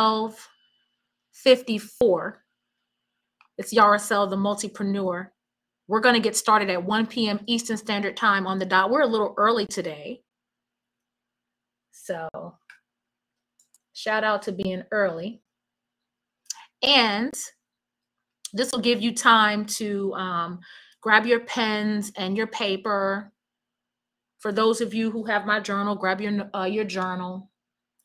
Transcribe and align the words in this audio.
1254. 0.00 2.42
It's 3.58 3.74
Yahrasiel, 3.74 4.30
the 4.30 4.36
multipreneur. 4.36 5.28
We're 5.88 6.00
going 6.00 6.14
to 6.14 6.20
get 6.20 6.36
started 6.36 6.70
at 6.70 6.82
1 6.82 7.06
p.m. 7.06 7.40
Eastern 7.46 7.76
Standard 7.76 8.16
Time 8.16 8.46
on 8.46 8.58
the 8.58 8.64
dot. 8.64 8.90
We're 8.90 9.02
a 9.02 9.06
little 9.06 9.34
early 9.36 9.66
today. 9.66 10.22
So, 11.90 12.30
shout 13.92 14.24
out 14.24 14.40
to 14.42 14.52
being 14.52 14.84
early. 14.90 15.42
And 16.82 17.34
this 18.54 18.72
will 18.72 18.80
give 18.80 19.02
you 19.02 19.14
time 19.14 19.66
to 19.66 20.14
um, 20.14 20.60
grab 21.02 21.26
your 21.26 21.40
pens 21.40 22.10
and 22.16 22.38
your 22.38 22.46
paper. 22.46 23.32
For 24.38 24.50
those 24.50 24.80
of 24.80 24.94
you 24.94 25.10
who 25.10 25.24
have 25.24 25.44
my 25.44 25.60
journal, 25.60 25.94
grab 25.94 26.22
your 26.22 26.48
uh, 26.54 26.64
your 26.64 26.84
journal, 26.84 27.50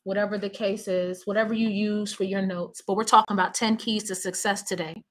whatever 0.06 0.38
the 0.38 0.48
case 0.48 0.86
is, 0.86 1.26
whatever 1.26 1.52
you 1.52 1.68
use 1.68 2.12
for 2.12 2.22
your 2.22 2.40
notes. 2.40 2.80
But 2.86 2.96
we're 2.96 3.02
talking 3.04 3.34
about 3.34 3.54
10 3.54 3.76
keys 3.76 4.04
to 4.04 4.14
success 4.14 4.62
today. 4.62 5.02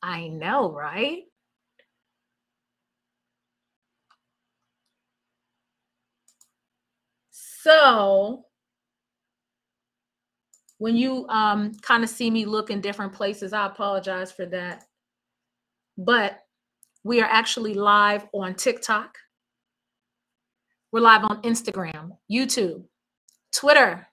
I 0.00 0.28
know, 0.28 0.70
right? 0.72 1.24
So 7.30 8.44
when 10.78 10.96
you 10.96 11.26
um, 11.28 11.72
kind 11.82 12.04
of 12.04 12.10
see 12.10 12.30
me 12.30 12.44
look 12.44 12.70
in 12.70 12.80
different 12.80 13.12
places, 13.12 13.52
I 13.52 13.66
apologize 13.66 14.30
for 14.30 14.46
that. 14.46 14.84
But 15.98 16.40
we 17.04 17.20
are 17.20 17.28
actually 17.28 17.74
live 17.74 18.26
on 18.32 18.54
TikTok. 18.54 19.16
We're 20.90 21.00
live 21.00 21.24
on 21.24 21.42
Instagram, 21.42 22.16
YouTube, 22.30 22.84
Twitter, 23.52 24.06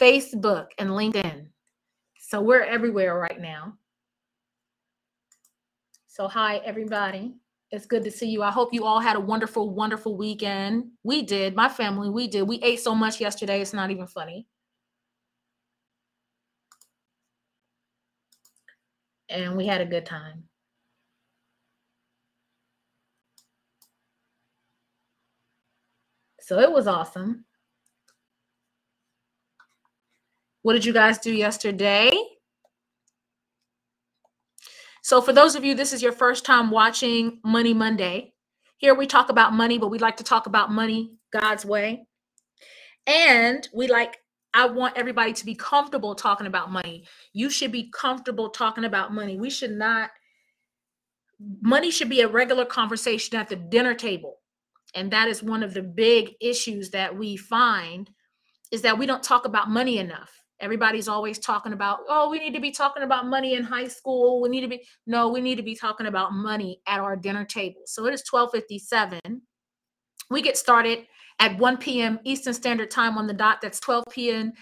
Facebook, 0.00 0.68
and 0.78 0.90
LinkedIn. 0.90 1.46
So 2.18 2.40
we're 2.40 2.62
everywhere 2.62 3.18
right 3.18 3.40
now. 3.40 3.74
So, 6.06 6.28
hi, 6.28 6.58
everybody. 6.64 7.34
It's 7.70 7.86
good 7.86 8.04
to 8.04 8.10
see 8.10 8.28
you. 8.28 8.42
I 8.42 8.50
hope 8.50 8.74
you 8.74 8.84
all 8.84 9.00
had 9.00 9.16
a 9.16 9.20
wonderful, 9.20 9.70
wonderful 9.70 10.16
weekend. 10.16 10.90
We 11.04 11.22
did. 11.22 11.54
My 11.54 11.68
family, 11.68 12.10
we 12.10 12.28
did. 12.28 12.42
We 12.42 12.60
ate 12.62 12.80
so 12.80 12.94
much 12.94 13.20
yesterday, 13.20 13.60
it's 13.60 13.72
not 13.72 13.90
even 13.90 14.06
funny. 14.06 14.46
And 19.30 19.56
we 19.56 19.66
had 19.66 19.80
a 19.80 19.86
good 19.86 20.04
time. 20.04 20.44
So 26.40 26.58
it 26.58 26.72
was 26.72 26.88
awesome. 26.88 27.44
What 30.62 30.74
did 30.74 30.84
you 30.84 30.92
guys 30.92 31.18
do 31.18 31.32
yesterday? 31.32 32.10
So, 35.02 35.22
for 35.22 35.32
those 35.32 35.54
of 35.54 35.64
you, 35.64 35.74
this 35.74 35.92
is 35.92 36.02
your 36.02 36.12
first 36.12 36.44
time 36.44 36.70
watching 36.70 37.40
Money 37.44 37.72
Monday. 37.72 38.34
Here 38.76 38.94
we 38.94 39.06
talk 39.06 39.28
about 39.30 39.52
money, 39.52 39.78
but 39.78 39.88
we 39.88 39.98
like 39.98 40.18
to 40.18 40.24
talk 40.24 40.46
about 40.46 40.70
money 40.70 41.12
God's 41.32 41.64
way. 41.64 42.06
And 43.06 43.66
we 43.74 43.88
like, 43.88 44.18
I 44.52 44.66
want 44.66 44.96
everybody 44.96 45.32
to 45.32 45.46
be 45.46 45.54
comfortable 45.54 46.14
talking 46.14 46.46
about 46.46 46.70
money. 46.72 47.06
You 47.32 47.50
should 47.50 47.72
be 47.72 47.90
comfortable 47.94 48.50
talking 48.50 48.84
about 48.84 49.12
money. 49.12 49.38
We 49.38 49.50
should 49.50 49.72
not, 49.72 50.10
money 51.60 51.90
should 51.90 52.08
be 52.08 52.20
a 52.20 52.28
regular 52.28 52.64
conversation 52.64 53.36
at 53.38 53.48
the 53.48 53.56
dinner 53.56 53.94
table. 53.94 54.38
And 54.94 55.12
that 55.12 55.28
is 55.28 55.42
one 55.42 55.62
of 55.62 55.72
the 55.72 55.82
big 55.82 56.34
issues 56.40 56.90
that 56.90 57.16
we 57.16 57.36
find 57.36 58.10
is 58.72 58.82
that 58.82 58.98
we 58.98 59.06
don't 59.06 59.22
talk 59.22 59.44
about 59.44 59.70
money 59.70 59.98
enough. 59.98 60.32
Everybody's 60.60 61.08
always 61.08 61.38
talking 61.38 61.72
about, 61.72 62.00
oh, 62.08 62.28
we 62.28 62.38
need 62.38 62.54
to 62.54 62.60
be 62.60 62.70
talking 62.70 63.02
about 63.02 63.26
money 63.26 63.54
in 63.54 63.62
high 63.62 63.88
school. 63.88 64.42
We 64.42 64.48
need 64.48 64.60
to 64.60 64.68
be, 64.68 64.84
no, 65.06 65.28
we 65.28 65.40
need 65.40 65.56
to 65.56 65.62
be 65.62 65.74
talking 65.74 66.06
about 66.06 66.32
money 66.32 66.80
at 66.86 67.00
our 67.00 67.16
dinner 67.16 67.44
table. 67.44 67.82
So 67.86 68.04
it 68.06 68.14
is 68.14 68.24
1257. 68.28 69.42
We 70.28 70.42
get 70.42 70.58
started 70.58 71.06
at 71.40 71.58
1 71.58 71.78
p.m. 71.78 72.20
Eastern 72.24 72.54
Standard 72.54 72.90
Time 72.90 73.18
on 73.18 73.26
the 73.26 73.32
dot. 73.32 73.60
That's 73.60 73.80
12 73.80 74.04
p.m. 74.10 74.52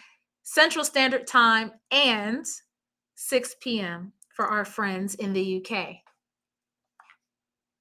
Central 0.44 0.84
Standard 0.84 1.26
Time 1.26 1.72
and 1.90 2.46
6 3.16 3.56
p.m. 3.60 4.12
for 4.34 4.46
our 4.46 4.64
friends 4.64 5.16
in 5.16 5.32
the 5.32 5.62
UK. 5.62 5.96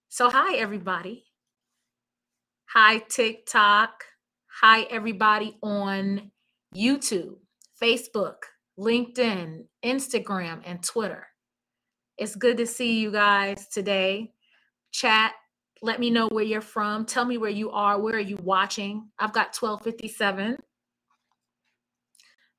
So, 0.10 0.30
hi, 0.30 0.58
everybody. 0.58 1.26
Hi, 2.74 2.98
TikTok. 2.98 4.04
Hi, 4.62 4.82
everybody 4.90 5.58
on 5.62 6.32
YouTube. 6.76 7.36
Facebook, 7.82 8.38
LinkedIn, 8.80 9.66
Instagram, 9.86 10.62
and 10.66 10.84
Twitter. 10.84 11.28
It's 12.18 12.36
good 12.36 12.58
to 12.58 12.66
see 12.66 13.00
you 13.00 13.12
guys 13.12 13.68
today. 13.68 14.34
Chat, 14.92 15.34
let 15.82 16.00
me 16.00 16.10
know 16.10 16.28
where 16.30 16.44
you're 16.44 16.62
from. 16.62 17.06
Tell 17.06 17.26
me 17.26 17.38
where 17.38 17.50
you 17.50 17.72
are. 17.72 18.00
Where 18.00 18.16
are 18.16 18.20
you 18.20 18.38
watching? 18.42 19.10
I've 19.20 19.34
got 19.34 19.56
1257. 19.56 20.58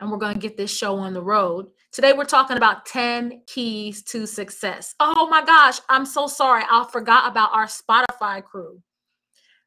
And 0.00 0.10
we're 0.10 0.18
going 0.18 0.34
to 0.34 0.40
get 0.40 0.56
this 0.56 0.76
show 0.76 0.96
on 0.96 1.12
the 1.12 1.22
road. 1.22 1.70
Today, 1.90 2.12
we're 2.12 2.24
talking 2.24 2.56
about 2.56 2.86
10 2.86 3.42
keys 3.46 4.02
to 4.04 4.26
success. 4.26 4.94
Oh 5.00 5.28
my 5.28 5.44
gosh, 5.44 5.80
I'm 5.88 6.06
so 6.06 6.28
sorry. 6.28 6.62
I 6.70 6.86
forgot 6.92 7.28
about 7.28 7.50
our 7.52 7.66
Spotify 7.66 8.44
crew. 8.44 8.80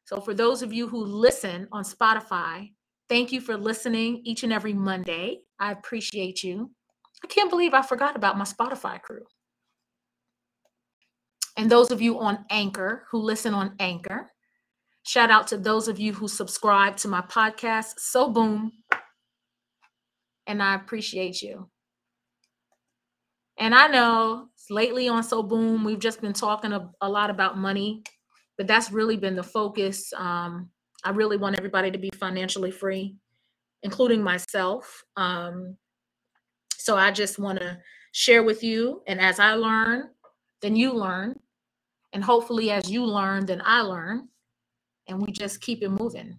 So, 0.04 0.20
for 0.20 0.32
those 0.32 0.62
of 0.62 0.72
you 0.72 0.88
who 0.88 1.04
listen 1.04 1.68
on 1.70 1.84
Spotify, 1.84 2.70
Thank 3.12 3.30
you 3.30 3.42
for 3.42 3.58
listening 3.58 4.22
each 4.24 4.42
and 4.42 4.54
every 4.54 4.72
Monday. 4.72 5.40
I 5.58 5.72
appreciate 5.72 6.42
you. 6.42 6.70
I 7.22 7.26
can't 7.26 7.50
believe 7.50 7.74
I 7.74 7.82
forgot 7.82 8.16
about 8.16 8.38
my 8.38 8.44
Spotify 8.44 9.02
crew. 9.02 9.26
And 11.56 11.70
those 11.70 11.90
of 11.90 12.00
you 12.00 12.18
on 12.20 12.44
Anchor 12.50 13.04
who 13.10 13.18
listen 13.18 13.54
on 13.54 13.74
Anchor, 13.78 14.32
shout 15.02 15.30
out 15.30 15.48
to 15.48 15.58
those 15.58 15.88
of 15.88 15.98
you 15.98 16.12
who 16.12 16.28
subscribe 16.28 16.96
to 16.98 17.08
my 17.08 17.20
podcast, 17.22 17.98
So 17.98 18.30
Boom. 18.30 18.72
And 20.46 20.62
I 20.62 20.74
appreciate 20.74 21.42
you. 21.42 21.68
And 23.58 23.74
I 23.74 23.86
know 23.88 24.48
lately 24.70 25.08
on 25.08 25.22
So 25.22 25.42
Boom, 25.42 25.84
we've 25.84 25.98
just 25.98 26.20
been 26.20 26.32
talking 26.32 26.72
a, 26.72 26.90
a 27.00 27.08
lot 27.08 27.30
about 27.30 27.58
money, 27.58 28.02
but 28.56 28.66
that's 28.66 28.90
really 28.90 29.16
been 29.16 29.36
the 29.36 29.42
focus 29.42 30.12
um, 30.16 30.70
I 31.04 31.10
really 31.10 31.36
want 31.36 31.58
everybody 31.58 31.90
to 31.90 31.98
be 31.98 32.10
financially 32.10 32.70
free, 32.70 33.16
including 33.82 34.22
myself. 34.22 35.04
Um, 35.16 35.76
so 36.76 36.96
I 36.96 37.10
just 37.10 37.38
want 37.38 37.58
to 37.58 37.78
share 38.12 38.42
with 38.42 38.62
you. 38.62 39.02
And 39.06 39.20
as 39.20 39.40
I 39.40 39.54
learn, 39.54 40.10
then 40.60 40.76
you 40.76 40.92
learn. 40.92 41.38
And 42.12 42.22
hopefully, 42.22 42.70
as 42.70 42.90
you 42.90 43.04
learn, 43.04 43.46
then 43.46 43.62
I 43.64 43.80
learn. 43.82 44.28
And 45.08 45.20
we 45.20 45.32
just 45.32 45.60
keep 45.60 45.82
it 45.82 45.88
moving. 45.88 46.36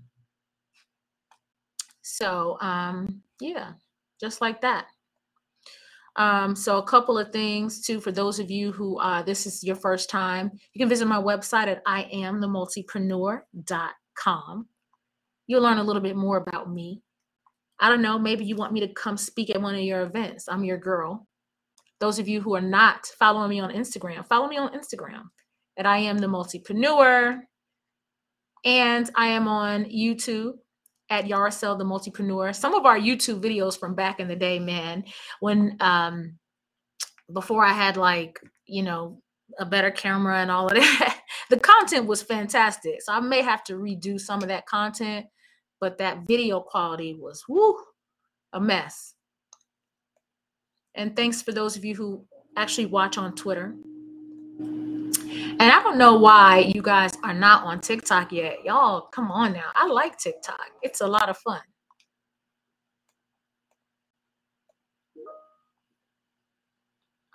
So, 2.02 2.58
um, 2.62 3.22
yeah, 3.40 3.74
just 4.20 4.42
like 4.42 4.62
that. 4.62 4.88
Um, 6.16 6.56
so 6.56 6.78
a 6.78 6.84
couple 6.84 7.18
of 7.18 7.32
things 7.32 7.82
too 7.82 8.00
for 8.00 8.12
those 8.12 8.38
of 8.40 8.52
you 8.52 8.72
who 8.72 9.00
uh, 9.00 9.24
this 9.24 9.48
is 9.48 9.64
your 9.64 9.76
first 9.76 10.12
time, 10.12 10.52
you 10.74 10.80
can 10.80 10.88
visit 10.88 11.08
my 11.08 11.18
website 11.18 11.66
at 11.68 11.84
iamthemultipreneur.com. 11.86 14.68
You'll 15.48 15.64
learn 15.64 15.80
a 15.80 15.84
little 15.84 16.04
bit 16.04 16.16
more 16.16 16.38
about 16.38 16.72
me. 16.72 17.02
I 17.80 17.90
don't 17.90 18.04
know, 18.04 18.20
maybe 18.20 18.46
you 18.46 18.56
want 18.56 18.74
me 18.74 18.82
to 18.82 18.94
come 18.94 19.18
speak 19.18 19.50
at 19.50 19.60
one 19.60 19.74
of 19.74 19.82
your 19.82 20.04
events. 20.04 20.48
I'm 20.48 20.64
your 20.64 20.78
girl. 20.78 21.28
Those 22.00 22.20
of 22.20 22.28
you 22.28 22.42
who 22.42 22.54
are 22.56 22.62
not 22.62 23.08
following 23.18 23.50
me 23.50 23.60
on 23.60 23.72
Instagram, 23.72 24.28
follow 24.28 24.48
me 24.48 24.58
on 24.58 24.72
Instagram 24.74 25.24
at 25.78 25.86
I 25.86 25.98
am 26.00 26.18
the 26.18 26.28
multipreneur. 26.28 27.42
And 28.66 29.10
I 29.16 29.28
am 29.28 29.48
on 29.48 29.86
YouTube 29.86 30.54
at 31.10 31.26
Yahrasiel 31.26 31.78
the 31.78 31.84
multipreneur. 31.84 32.56
Some 32.56 32.74
of 32.74 32.86
our 32.86 32.98
YouTube 32.98 33.42
videos 33.42 33.78
from 33.78 33.94
back 33.94 34.20
in 34.20 34.28
the 34.28 34.36
day, 34.36 34.60
man, 34.60 35.04
when 35.40 35.78
um 35.80 36.38
before 37.32 37.64
I 37.64 37.74
had 37.74 37.98
like, 37.98 38.40
you 38.66 38.84
know, 38.84 39.22
a 39.60 39.66
better 39.66 39.92
camera 39.92 40.40
and 40.40 40.52
all 40.52 40.68
of 40.68 40.74
that. 40.74 41.22
the 41.50 41.60
content 41.60 42.08
was 42.08 42.22
fantastic. 42.22 43.02
So 43.02 43.14
I 43.14 43.20
may 43.20 43.42
have 43.42 43.64
to 43.66 43.74
redo 43.74 44.20
some 44.20 44.42
of 44.42 44.50
that 44.50 44.66
content, 44.66 45.28
but 45.80 45.98
that 45.98 46.26
video 46.28 46.60
quality 46.60 47.16
was 47.16 47.44
whoo, 47.48 47.78
a 48.54 48.60
mess. 48.60 49.14
And 50.96 51.16
thanks 51.16 51.42
for 51.42 51.52
those 51.52 51.76
of 51.76 51.84
you 51.84 51.96
who 51.96 52.26
actually 52.56 52.86
watch 52.86 53.18
on 53.18 53.36
Twitter. 53.36 53.76
And 55.60 55.72
I 55.72 55.84
don't 55.84 55.98
know 55.98 56.16
why 56.18 56.72
you 56.74 56.82
guys 56.82 57.14
are 57.24 57.34
not 57.34 57.64
on 57.66 57.82
TikTok 57.82 58.32
yet. 58.32 58.64
Y'all, 58.66 59.02
come 59.02 59.32
on 59.32 59.54
now. 59.54 59.70
I 59.76 59.88
like 59.88 60.18
TikTok. 60.18 60.60
It's 60.82 61.02
a 61.02 61.08
lot 61.08 61.30
of 61.30 61.38
fun. 61.38 61.62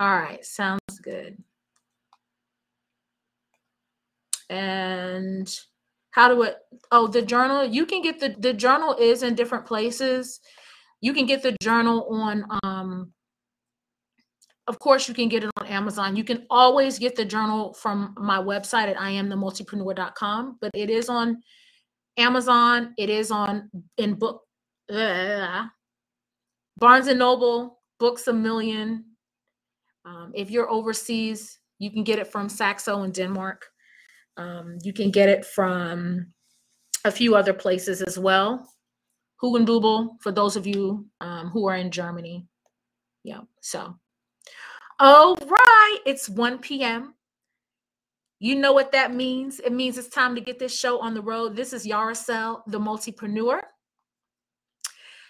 All 0.00 0.10
right, 0.10 0.44
sounds 0.44 0.80
good. 1.02 1.38
and 4.50 5.54
how 6.10 6.28
do 6.28 6.42
it 6.42 6.56
oh 6.90 7.06
the 7.06 7.22
journal 7.22 7.64
you 7.64 7.84
can 7.86 8.02
get 8.02 8.20
the 8.20 8.34
the 8.38 8.52
journal 8.52 8.94
is 8.98 9.22
in 9.22 9.34
different 9.34 9.66
places 9.66 10.40
you 11.00 11.12
can 11.12 11.26
get 11.26 11.42
the 11.42 11.56
journal 11.62 12.06
on 12.10 12.44
um 12.62 13.12
of 14.66 14.78
course 14.78 15.08
you 15.08 15.14
can 15.14 15.28
get 15.28 15.44
it 15.44 15.50
amazon. 15.78 16.16
You 16.16 16.24
can 16.24 16.46
always 16.50 16.98
get 16.98 17.14
the 17.16 17.24
journal 17.24 17.74
from 17.74 18.14
my 18.18 18.38
website 18.38 18.88
at 18.92 18.96
iamthemultipreneur.com 18.96 20.58
but 20.60 20.70
it 20.74 20.90
is 20.90 21.08
on 21.08 21.26
amazon 22.16 22.94
it 22.98 23.10
is 23.10 23.30
on 23.30 23.70
in 23.96 24.14
book 24.14 24.42
uh, 24.92 25.64
barnes 26.78 27.08
and 27.08 27.18
noble 27.18 27.80
books 27.98 28.26
a 28.28 28.32
million. 28.32 29.04
Um, 30.04 30.32
if 30.34 30.50
you're 30.50 30.70
overseas 30.70 31.58
you 31.78 31.90
can 31.90 32.04
get 32.04 32.18
it 32.18 32.26
from 32.26 32.48
saxo 32.48 33.02
in 33.04 33.12
denmark. 33.12 33.66
Um, 34.36 34.78
you 34.82 34.92
can 34.92 35.10
get 35.10 35.28
it 35.28 35.44
from 35.44 36.32
a 37.04 37.10
few 37.10 37.34
other 37.34 37.54
places 37.54 38.02
as 38.02 38.18
well. 38.18 38.68
Hugendubel 39.42 40.20
for 40.20 40.32
those 40.32 40.56
of 40.56 40.66
you 40.66 41.06
um, 41.20 41.50
who 41.50 41.68
are 41.68 41.76
in 41.76 41.90
germany. 41.90 42.46
Yeah 43.24 43.42
so 43.60 43.96
all 44.98 45.36
right, 45.36 45.98
it's 46.06 46.28
1 46.28 46.58
p.m. 46.58 47.14
You 48.40 48.54
know 48.54 48.72
what 48.72 48.92
that 48.92 49.14
means? 49.14 49.60
It 49.60 49.72
means 49.72 49.98
it's 49.98 50.08
time 50.08 50.34
to 50.34 50.40
get 50.40 50.58
this 50.58 50.76
show 50.76 51.00
on 51.00 51.14
the 51.14 51.22
road. 51.22 51.56
This 51.56 51.72
is 51.72 51.86
Yahrasiel, 51.86 52.62
the 52.66 52.78
multipreneur. 52.78 53.60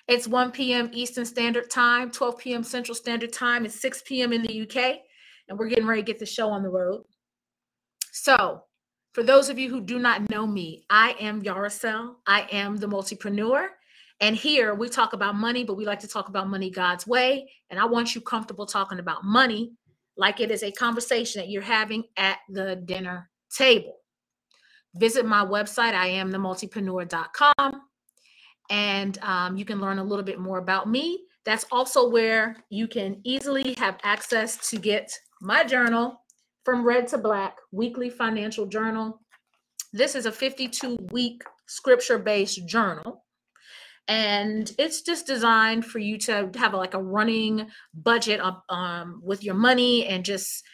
It's 0.06 0.26
1 0.26 0.53
p.m. 0.53 0.91
Eastern 0.93 1.25
Standard 1.25 1.70
Time, 1.70 2.11
12 2.11 2.38
p.m. 2.38 2.62
Central 2.62 2.94
Standard 2.94 3.32
Time. 3.32 3.67
It's 3.67 3.81
6 3.81 4.03
p.m. 4.06 4.32
in 4.32 4.43
the 4.43 4.62
UK, 4.62 5.00
and 5.49 5.59
we're 5.59 5.69
getting 5.69 5.87
ready 5.87 6.03
to 6.03 6.06
get 6.06 6.19
the 6.19 6.26
show 6.26 6.49
on 6.49 6.62
the 6.62 6.70
road. 6.70 7.03
So, 8.12 8.62
for 9.12 9.23
those 9.23 9.49
of 9.49 9.59
you 9.59 9.69
who 9.69 9.81
do 9.81 9.99
not 9.99 10.31
know 10.31 10.47
me, 10.47 10.85
I 10.88 11.15
am 11.20 11.43
Yahrasiel. 11.43 12.15
I 12.26 12.47
am 12.53 12.76
the 12.76 12.88
multipreneur. 12.88 13.69
And 14.20 14.35
here 14.35 14.75
we 14.75 14.88
talk 14.88 15.12
about 15.12 15.37
money, 15.37 15.65
but 15.65 15.76
we 15.76 15.85
like 15.85 16.00
to 16.00 16.09
talk 16.09 16.29
about 16.29 16.49
money 16.49 16.70
God's 16.70 17.06
way. 17.06 17.50
And 17.70 17.79
I 17.79 17.85
want 17.85 18.15
you 18.15 18.20
comfortable 18.20 18.67
talking 18.67 18.99
about 18.99 19.25
money 19.25 19.73
like 20.17 20.41
it 20.41 20.50
is 20.50 20.65
a 20.65 20.73
conversation 20.73 21.41
that 21.41 21.49
you're 21.49 21.62
having 21.62 22.05
at 22.17 22.38
the 22.49 22.76
dinner 22.76 23.31
table. 23.56 23.99
Visit 24.97 25.25
my 25.25 25.44
website, 25.44 25.94
I 25.94 26.09
am 26.09 26.32
the 26.32 26.38
multipreneur.com, 26.38 27.82
and 28.69 29.19
um, 29.23 29.56
you 29.56 29.65
can 29.65 29.81
learn 29.81 29.99
a 29.99 30.05
little 30.05 30.25
bit 30.25 30.41
more 30.41 30.59
about 30.59 30.91
me. 30.91 31.25
That's 31.44 31.67
also 31.70 32.11
where 32.11 32.56
you 32.69 32.88
can 32.88 33.20
easily 33.23 33.75
have 33.79 33.99
access 34.03 34.69
to 34.70 34.79
get 34.79 35.12
my 35.41 35.62
journal 35.62 36.20
from 36.65 36.85
red 36.85 37.06
to 37.09 37.19
black 37.19 37.56
weekly 37.70 38.11
financial 38.11 38.67
journal. 38.67 39.20
This 39.93 40.17
is 40.17 40.26
a 40.26 40.32
52 40.32 40.99
week 41.12 41.43
scripture 41.67 42.19
based 42.19 42.67
journal 42.67 43.25
and 44.08 44.72
it's 44.78 45.02
just 45.02 45.26
designed 45.26 45.84
for 45.84 45.99
you 45.99 46.16
to 46.16 46.50
have 46.56 46.72
like 46.72 46.94
a 46.94 47.02
running 47.02 47.69
budget 47.94 48.40
of, 48.40 48.55
um, 48.70 49.20
with 49.22 49.44
your 49.44 49.55
money 49.55 50.06
and 50.06 50.25
just 50.25 50.64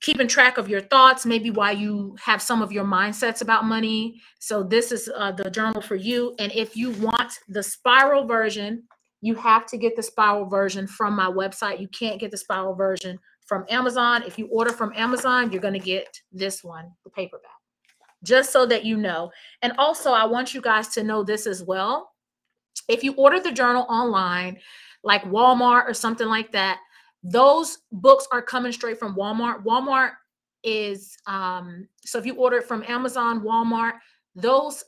keeping 0.00 0.28
track 0.28 0.58
of 0.58 0.68
your 0.68 0.80
thoughts 0.80 1.26
maybe 1.26 1.50
why 1.50 1.72
you 1.72 2.16
have 2.24 2.40
some 2.40 2.62
of 2.62 2.72
your 2.72 2.84
mindsets 2.84 3.42
about 3.42 3.64
money. 3.64 4.20
So 4.38 4.62
this 4.62 4.92
is 4.92 5.10
uh, 5.14 5.32
the 5.32 5.50
journal 5.50 5.82
for 5.82 5.96
you. 5.96 6.34
And 6.38 6.52
if 6.52 6.76
you 6.76 6.90
want 6.92 7.34
the 7.48 7.62
spiral 7.62 8.26
version 8.26 8.84
you 9.24 9.36
have 9.36 9.66
to 9.66 9.78
get 9.78 9.94
the 9.94 10.02
spiral 10.02 10.46
version 10.46 10.88
from 10.88 11.14
my 11.14 11.26
website. 11.26 11.80
You 11.80 11.86
can't 11.88 12.18
get 12.18 12.32
the 12.32 12.36
spiral 12.36 12.74
version 12.74 13.18
from 13.46 13.64
amazon. 13.70 14.22
If 14.24 14.38
you 14.38 14.46
order 14.48 14.72
from 14.72 14.92
amazon 14.94 15.50
you're 15.50 15.62
going 15.62 15.74
to 15.74 15.80
get 15.80 16.20
this 16.30 16.62
one 16.62 16.92
the 17.04 17.10
paperback 17.10 17.50
just 18.24 18.52
so 18.52 18.66
that 18.66 18.84
you 18.84 18.96
know. 18.96 19.32
And 19.62 19.72
also 19.78 20.12
i 20.12 20.24
want 20.24 20.54
you 20.54 20.60
guys 20.60 20.88
to 20.90 21.02
know 21.02 21.24
this 21.24 21.46
as 21.46 21.62
well 21.62 22.11
if 22.88 23.04
you 23.04 23.14
order 23.14 23.40
the 23.40 23.52
journal 23.52 23.86
online, 23.88 24.58
like 25.04 25.24
Walmart 25.24 25.88
or 25.88 25.94
something 25.94 26.28
like 26.28 26.52
that, 26.52 26.78
those 27.22 27.78
books 27.92 28.26
are 28.32 28.42
coming 28.42 28.72
straight 28.72 28.98
from 28.98 29.14
Walmart. 29.14 29.64
Walmart 29.64 30.12
is 30.64 31.16
um, 31.26 31.88
so 32.04 32.18
if 32.18 32.26
you 32.26 32.34
order 32.34 32.58
it 32.58 32.68
from 32.68 32.84
Amazon, 32.86 33.40
Walmart, 33.40 33.94
those 34.34 34.84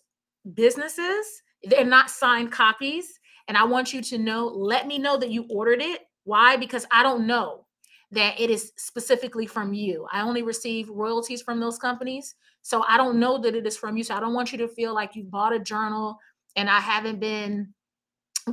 businesses, 0.55 1.43
they're 1.65 1.85
not 1.85 2.11
signed 2.11 2.53
copies. 2.53 3.19
And 3.49 3.57
I 3.57 3.65
want 3.65 3.93
you 3.93 4.03
to 4.03 4.19
know, 4.19 4.47
let 4.47 4.87
me 4.87 4.99
know 4.99 5.17
that 5.19 5.31
you 5.31 5.47
ordered 5.51 5.83
it. 5.83 6.03
Why? 6.25 6.57
Because 6.57 6.87
I 6.91 7.03
don't 7.03 7.27
know 7.27 7.67
that 8.11 8.41
it 8.41 8.51
is 8.51 8.73
specifically 8.77 9.47
from 9.47 9.75
you. 9.75 10.07
I 10.13 10.23
only 10.23 10.43
receive 10.43 10.89
royalties 10.89 11.43
from 11.43 11.61
those 11.61 11.79
companies. 11.79 12.37
So 12.63 12.83
I 12.89 12.97
don't 12.97 13.19
know 13.19 13.39
that 13.39 13.55
it 13.55 13.67
is 13.67 13.77
from 13.77 13.97
you. 13.97 14.05
So 14.05 14.15
I 14.15 14.21
don't 14.21 14.35
want 14.35 14.53
you 14.53 14.59
to 14.59 14.69
feel 14.69 14.95
like 14.95 15.15
you 15.15 15.25
bought 15.25 15.53
a 15.53 15.59
journal 15.59 16.19
and 16.57 16.69
I 16.69 16.81
haven't 16.81 17.21
been 17.21 17.75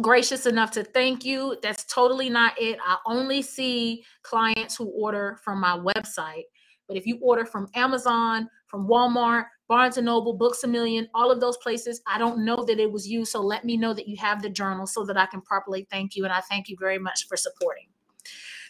gracious 0.01 0.45
enough 0.45 0.71
to 0.71 0.83
thank 0.83 1.25
you. 1.25 1.57
That's 1.61 1.83
totally 1.85 2.29
not 2.29 2.59
it. 2.59 2.79
I 2.85 2.97
only 3.05 3.41
see 3.41 4.03
clients 4.23 4.75
who 4.75 4.89
order 4.89 5.37
from 5.43 5.59
my 5.59 5.77
website. 5.77 6.43
But 6.87 6.97
if 6.97 7.05
you 7.05 7.19
order 7.21 7.45
from 7.45 7.67
Amazon, 7.75 8.49
from 8.67 8.87
Walmart, 8.87 9.45
Barnes 9.67 9.97
and 9.97 10.05
Noble, 10.05 10.33
Books 10.33 10.63
a 10.63 10.67
Million, 10.67 11.07
all 11.13 11.31
of 11.31 11.39
those 11.39 11.57
places, 11.57 12.01
I 12.07 12.17
don't 12.17 12.43
know 12.43 12.65
that 12.65 12.79
it 12.79 12.91
was 12.91 13.07
you. 13.07 13.23
So 13.23 13.41
let 13.41 13.63
me 13.63 13.77
know 13.77 13.93
that 13.93 14.07
you 14.07 14.17
have 14.17 14.41
the 14.41 14.49
journal 14.49 14.85
so 14.85 15.05
that 15.05 15.17
I 15.17 15.25
can 15.25 15.41
properly 15.41 15.87
thank 15.89 16.15
you. 16.15 16.25
And 16.25 16.33
I 16.33 16.41
thank 16.41 16.67
you 16.67 16.75
very 16.79 16.99
much 16.99 17.27
for 17.27 17.37
supporting. 17.37 17.87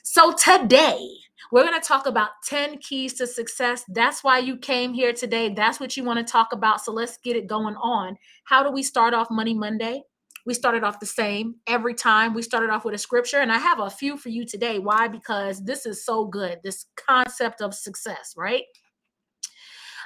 So 0.04 0.34
today, 0.34 1.08
we're 1.52 1.64
going 1.64 1.80
to 1.80 1.88
talk 1.88 2.08
about 2.08 2.30
10 2.48 2.80
keys 2.80 3.14
to 3.16 3.28
success. 3.28 3.84
That's 3.88 4.24
why 4.24 4.40
you 4.40 4.58
came 4.58 4.94
here 4.94 5.14
today. 5.14 5.54
That's 5.54 5.80
what 5.80 5.96
you 5.96 6.04
want 6.04 6.26
to 6.26 6.32
talk 6.32 6.54
about. 6.54 6.84
So 6.84 6.92
let's 6.92 7.18
get 7.18 7.36
it 7.36 7.46
going 7.46 7.76
on. 7.76 8.18
How 8.46 8.64
do 8.64 8.72
we 8.72 8.82
start 8.82 9.14
off 9.14 9.28
Money 9.30 9.54
Monday? 9.54 10.02
We 10.44 10.56
started 10.56 10.84
off 10.84 11.00
the 11.00 11.06
same 11.06 11.56
every 11.68 11.94
time. 11.94 12.34
We 12.34 12.42
started 12.42 12.72
off 12.72 12.84
with 12.84 12.96
a 12.96 12.98
scripture, 12.98 13.38
and 13.38 13.52
I 13.52 13.60
have 13.60 13.80
a 13.80 13.92
few 13.92 14.18
for 14.18 14.30
you 14.30 14.44
today. 14.44 14.80
Why? 14.80 15.08
Because 15.08 15.64
this 15.64 15.86
is 15.86 16.04
so 16.04 16.26
good. 16.26 16.58
This 16.64 16.88
concept 16.96 17.62
of 17.62 17.76
success, 17.76 18.34
right? 18.36 18.64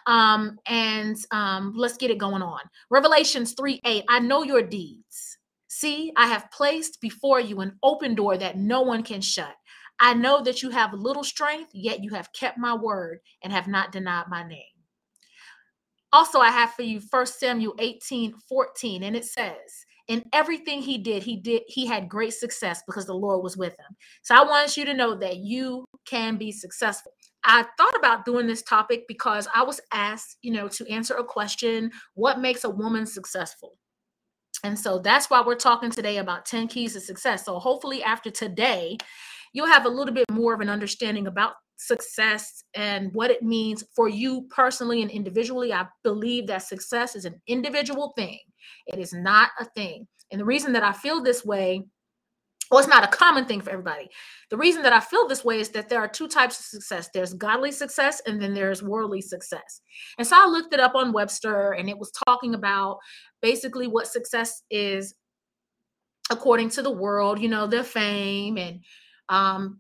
Um, 0.08 0.58
and 0.68 1.16
um, 1.32 1.74
let's 1.74 1.96
get 1.96 2.12
it 2.12 2.18
going 2.18 2.42
on. 2.42 2.60
Revelations 2.90 3.54
3 3.54 3.80
8. 3.86 4.04
I 4.10 4.20
know 4.20 4.44
your 4.44 4.62
deeds. 4.62 5.38
See, 5.68 6.12
I 6.16 6.28
have 6.28 6.52
placed 6.52 7.02
before 7.02 7.40
you 7.40 7.62
an 7.62 7.78
open 7.82 8.16
door 8.16 8.38
that 8.38 8.58
no 8.58 8.82
one 8.82 9.04
can 9.04 9.22
shut. 9.22 9.56
I 10.00 10.14
know 10.14 10.42
that 10.44 10.62
you 10.62 10.70
have 10.72 10.94
little 10.94 11.24
strength, 11.24 11.72
yet 11.74 12.04
you 12.04 12.12
have 12.12 12.34
kept 12.34 12.58
my 12.58 12.76
word 12.76 13.20
and 13.44 13.54
have 13.54 13.68
not 13.68 13.92
denied 13.92 14.26
my 14.30 14.48
name. 14.48 14.64
Also, 16.12 16.40
I 16.40 16.50
have 16.50 16.74
for 16.74 16.84
you 16.84 17.00
First 17.00 17.40
Samuel 17.40 17.76
18 17.80 18.34
14, 18.48 19.04
and 19.04 19.16
it 19.16 19.26
says, 19.26 19.86
In 20.08 20.24
everything 20.34 20.82
he 20.82 20.98
did, 20.98 21.24
he 21.24 21.36
did 21.36 21.64
he 21.68 21.86
had 21.86 22.08
great 22.10 22.34
success 22.34 22.82
because 22.86 23.06
the 23.06 23.14
Lord 23.14 23.44
was 23.44 23.58
with 23.58 23.74
him. 23.74 23.96
So 24.22 24.36
I 24.36 24.44
want 24.44 24.78
you 24.78 24.86
to 24.86 24.94
know 24.94 25.16
that 25.16 25.38
you 25.38 25.86
can 26.06 26.38
be 26.38 26.52
successful. 26.52 27.12
I 27.44 27.66
thought 27.78 27.96
about 27.98 28.26
doing 28.26 28.48
this 28.48 28.64
topic 28.64 29.04
because 29.08 29.48
I 29.54 29.64
was 29.64 29.80
asked, 29.92 30.38
you 30.42 30.52
know, 30.52 30.68
to 30.70 30.90
answer 30.90 31.16
a 31.16 31.24
question, 31.24 31.92
what 32.14 32.40
makes 32.40 32.64
a 32.64 32.70
woman 32.70 33.06
successful? 33.06 33.78
And 34.64 34.80
so 34.80 34.98
that's 34.98 35.30
why 35.30 35.42
we're 35.42 35.56
talking 35.56 35.92
today 35.92 36.18
about 36.18 36.46
10 36.46 36.68
keys 36.70 36.94
to 36.94 37.00
success. 37.00 37.46
So 37.46 37.60
hopefully 37.60 38.02
after 38.02 38.32
today, 38.32 38.98
you'll 39.56 39.66
have 39.68 39.86
a 39.86 39.90
little 39.90 40.14
bit 40.14 40.30
more 40.30 40.54
of 40.54 40.60
an 40.60 40.70
understanding 40.70 41.28
about 41.28 41.54
success 41.78 42.66
and 42.74 43.10
what 43.14 43.32
it 43.32 43.42
means 43.42 43.86
for 43.96 44.10
you 44.10 44.46
personally 44.50 45.02
and 45.02 45.10
individually. 45.10 45.72
I 45.72 45.88
believe 46.04 46.46
that 46.48 46.64
success 46.64 47.16
is 47.16 47.24
an 47.24 47.42
individual 47.48 48.14
thing, 48.18 48.40
it 48.88 49.00
is 49.00 49.14
not 49.14 49.50
a 49.60 49.66
thing. 49.66 50.08
And 50.30 50.42
the 50.42 50.46
reason 50.46 50.74
that 50.74 50.84
I 50.84 50.92
feel 50.92 51.24
this 51.24 51.46
way, 51.46 51.86
well, 52.70 52.80
it's 52.80 52.90
not 52.90 53.06
a 53.06 53.16
common 53.16 53.46
thing 53.46 53.62
for 53.62 53.70
everybody. 53.70 54.10
The 54.50 54.58
reason 54.58 54.82
that 54.82 54.92
I 54.92 55.00
feel 55.00 55.26
this 55.26 55.46
way 55.46 55.62
is 55.62 55.70
that 55.70 55.88
there 55.88 56.00
are 56.00 56.08
two 56.08 56.28
types 56.28 56.60
of 56.60 56.66
success 56.66 57.10
there's 57.14 57.34
godly 57.34 57.72
success 57.72 58.22
and 58.28 58.42
then 58.42 58.54
there's 58.54 58.84
worldly 58.84 59.22
success. 59.22 59.80
And 60.18 60.28
so 60.28 60.36
I 60.38 60.48
looked 60.48 60.74
it 60.74 60.82
up 60.82 60.96
on 60.96 61.14
Webster 61.14 61.72
and 61.72 61.88
it 61.88 61.98
was 61.98 62.12
talking 62.28 62.56
about 62.56 62.98
basically 63.42 63.88
what 63.88 64.08
success 64.08 64.64
is 64.70 65.16
according 66.30 66.72
to 66.72 66.82
the 66.82 66.92
world, 66.92 67.40
you 67.40 67.48
know, 67.48 67.68
their 67.68 67.84
fame 67.84 68.58
and 68.58 68.82
um, 69.30 69.80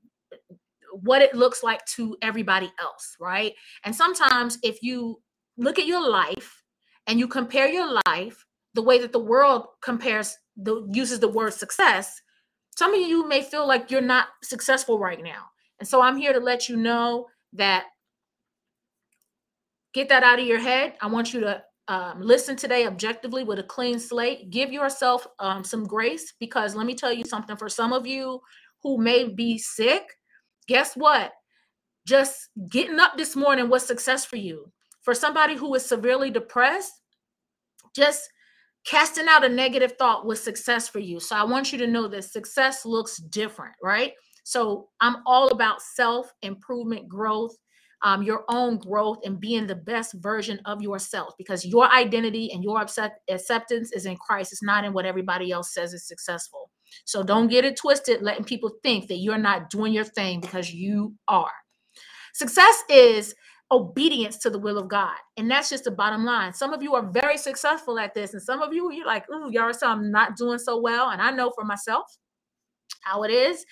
what 0.91 1.21
it 1.21 1.35
looks 1.35 1.63
like 1.63 1.83
to 1.85 2.15
everybody 2.21 2.71
else, 2.79 3.15
right? 3.19 3.53
And 3.83 3.95
sometimes 3.95 4.57
if 4.63 4.81
you 4.81 5.21
look 5.57 5.79
at 5.79 5.85
your 5.85 6.07
life 6.07 6.63
and 7.07 7.19
you 7.19 7.27
compare 7.27 7.67
your 7.67 7.99
life 8.07 8.45
the 8.73 8.81
way 8.81 8.99
that 8.99 9.11
the 9.11 9.19
world 9.19 9.67
compares 9.81 10.37
the 10.57 10.87
uses 10.91 11.19
the 11.19 11.27
word 11.27 11.53
success, 11.53 12.21
some 12.77 12.93
of 12.93 12.99
you 12.99 13.27
may 13.27 13.41
feel 13.41 13.67
like 13.67 13.91
you're 13.91 14.01
not 14.01 14.27
successful 14.43 14.99
right 14.99 15.23
now. 15.23 15.45
And 15.79 15.87
so 15.87 16.01
I'm 16.01 16.17
here 16.17 16.33
to 16.33 16.39
let 16.39 16.69
you 16.69 16.77
know 16.77 17.27
that 17.53 17.85
get 19.93 20.09
that 20.09 20.23
out 20.23 20.39
of 20.39 20.45
your 20.45 20.59
head. 20.59 20.93
I 21.01 21.07
want 21.07 21.33
you 21.33 21.41
to 21.41 21.63
um, 21.87 22.19
listen 22.19 22.55
today 22.55 22.87
objectively 22.87 23.43
with 23.43 23.59
a 23.59 23.63
clean 23.63 23.99
slate. 23.99 24.49
Give 24.49 24.71
yourself 24.71 25.27
um, 25.39 25.63
some 25.63 25.85
grace 25.85 26.33
because 26.39 26.75
let 26.75 26.85
me 26.85 26.95
tell 26.95 27.13
you 27.13 27.25
something 27.25 27.55
for 27.55 27.69
some 27.69 27.93
of 27.93 28.07
you, 28.07 28.41
who 28.85 28.99
may 28.99 29.27
be 29.27 29.57
sick, 29.57 30.03
guess 30.67 30.93
what? 30.93 31.31
Just 32.05 32.49
getting 32.69 32.99
up 32.99 33.17
this 33.17 33.35
morning 33.35 33.67
was 33.67 33.83
success 33.83 34.25
for 34.25 34.35
you. 34.35 34.71
For 35.01 35.15
somebody 35.15 35.55
who 35.55 35.73
is 35.73 35.83
severely 35.83 36.29
depressed, 36.29 36.91
just 37.95 38.29
casting 38.85 39.27
out 39.27 39.43
a 39.43 39.49
negative 39.49 39.93
thought 39.97 40.27
was 40.27 40.39
success 40.39 40.87
for 40.87 40.99
you. 40.99 41.19
So 41.19 41.35
I 41.35 41.43
want 41.43 41.71
you 41.71 41.79
to 41.79 41.87
know 41.87 42.07
that 42.09 42.25
success 42.25 42.85
looks 42.85 43.17
different, 43.17 43.73
right? 43.81 44.11
So 44.43 44.89
I'm 45.01 45.15
all 45.25 45.47
about 45.47 45.81
self 45.81 46.31
improvement, 46.43 47.07
growth, 47.07 47.57
um, 48.03 48.21
your 48.21 48.45
own 48.49 48.77
growth, 48.77 49.17
and 49.25 49.39
being 49.39 49.65
the 49.65 49.73
best 49.73 50.13
version 50.19 50.59
of 50.65 50.83
yourself 50.83 51.33
because 51.39 51.65
your 51.65 51.91
identity 51.91 52.51
and 52.53 52.63
your 52.63 52.79
acceptance 52.79 53.91
is 53.93 54.05
in 54.05 54.15
Christ. 54.17 54.51
It's 54.51 54.61
not 54.61 54.85
in 54.85 54.93
what 54.93 55.07
everybody 55.07 55.51
else 55.51 55.73
says 55.73 55.91
is 55.95 56.07
successful. 56.07 56.69
So 57.03 57.23
don't 57.23 57.47
get 57.47 57.65
it 57.65 57.75
twisted, 57.75 58.21
letting 58.21 58.45
people 58.45 58.71
think 58.83 59.07
that 59.07 59.17
you're 59.17 59.37
not 59.37 59.69
doing 59.69 59.93
your 59.93 60.05
thing 60.05 60.39
because 60.39 60.73
you 60.73 61.13
are. 61.27 61.51
Success 62.33 62.83
is 62.89 63.35
obedience 63.71 64.37
to 64.37 64.49
the 64.49 64.59
will 64.59 64.77
of 64.77 64.87
God. 64.87 65.15
And 65.37 65.49
that's 65.49 65.69
just 65.69 65.85
the 65.85 65.91
bottom 65.91 66.23
line. 66.23 66.53
Some 66.53 66.73
of 66.73 66.81
you 66.81 66.95
are 66.95 67.09
very 67.11 67.37
successful 67.37 67.99
at 67.99 68.13
this, 68.13 68.33
and 68.33 68.41
some 68.41 68.61
of 68.61 68.73
you, 68.73 68.91
you're 68.91 69.05
like, 69.05 69.25
ooh, 69.29 69.49
y'all, 69.51 69.73
so 69.73 69.87
I'm 69.87 70.11
not 70.11 70.35
doing 70.35 70.59
so 70.59 70.79
well. 70.79 71.09
And 71.09 71.21
I 71.21 71.31
know 71.31 71.51
for 71.55 71.65
myself 71.65 72.05
how 73.01 73.23
it 73.23 73.31
is. 73.31 73.65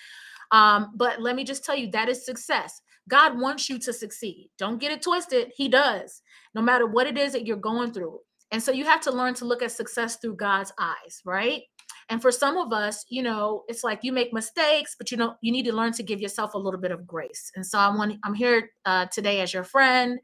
Um, 0.50 0.92
but 0.94 1.20
let 1.20 1.36
me 1.36 1.44
just 1.44 1.64
tell 1.64 1.76
you 1.76 1.90
that 1.90 2.08
is 2.08 2.24
success. 2.24 2.80
God 3.08 3.38
wants 3.38 3.68
you 3.68 3.78
to 3.80 3.92
succeed. 3.92 4.50
Don't 4.58 4.80
get 4.80 4.92
it 4.92 5.02
twisted. 5.02 5.52
He 5.54 5.68
does, 5.68 6.22
no 6.54 6.62
matter 6.62 6.86
what 6.86 7.06
it 7.06 7.18
is 7.18 7.32
that 7.32 7.46
you're 7.46 7.56
going 7.56 7.92
through. 7.92 8.18
And 8.50 8.62
so 8.62 8.72
you 8.72 8.84
have 8.84 9.00
to 9.02 9.10
learn 9.10 9.34
to 9.34 9.44
look 9.44 9.62
at 9.62 9.72
success 9.72 10.16
through 10.16 10.36
God's 10.36 10.72
eyes, 10.78 11.20
right? 11.24 11.62
And 12.10 12.20
for 12.20 12.30
some 12.30 12.56
of 12.56 12.72
us, 12.72 13.04
you 13.08 13.22
know, 13.22 13.64
it's 13.68 13.84
like 13.84 14.00
you 14.02 14.12
make 14.12 14.32
mistakes, 14.32 14.94
but 14.98 15.10
you 15.10 15.16
know, 15.16 15.34
you 15.40 15.52
need 15.52 15.64
to 15.64 15.72
learn 15.72 15.92
to 15.94 16.02
give 16.02 16.20
yourself 16.20 16.54
a 16.54 16.58
little 16.58 16.80
bit 16.80 16.90
of 16.90 17.06
grace. 17.06 17.50
And 17.56 17.66
so 17.66 17.78
I 17.78 17.88
want 17.88 18.16
I'm 18.24 18.34
here 18.34 18.70
uh, 18.84 19.06
today 19.06 19.40
as 19.40 19.54
your 19.54 19.64
friend, 19.64 20.18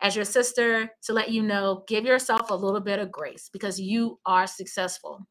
as 0.00 0.16
your 0.16 0.24
sister, 0.24 0.90
to 1.02 1.12
let 1.12 1.30
you 1.30 1.42
know, 1.42 1.84
give 1.86 2.04
yourself 2.04 2.50
a 2.50 2.54
little 2.54 2.80
bit 2.80 2.98
of 2.98 3.12
grace 3.12 3.50
because 3.52 3.80
you 3.80 4.18
are 4.26 4.46
successful. 4.46 5.26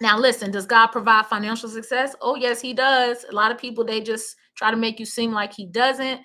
Now, 0.00 0.18
listen, 0.18 0.50
does 0.50 0.66
God 0.66 0.88
provide 0.88 1.26
financial 1.26 1.68
success? 1.68 2.16
Oh, 2.20 2.34
yes, 2.34 2.60
He 2.60 2.74
does. 2.74 3.24
A 3.30 3.34
lot 3.34 3.52
of 3.52 3.58
people, 3.58 3.84
they 3.84 4.00
just 4.00 4.34
try 4.56 4.70
to 4.70 4.76
make 4.76 4.98
you 4.98 5.06
seem 5.06 5.32
like 5.32 5.52
He 5.52 5.66
doesn't. 5.66 6.20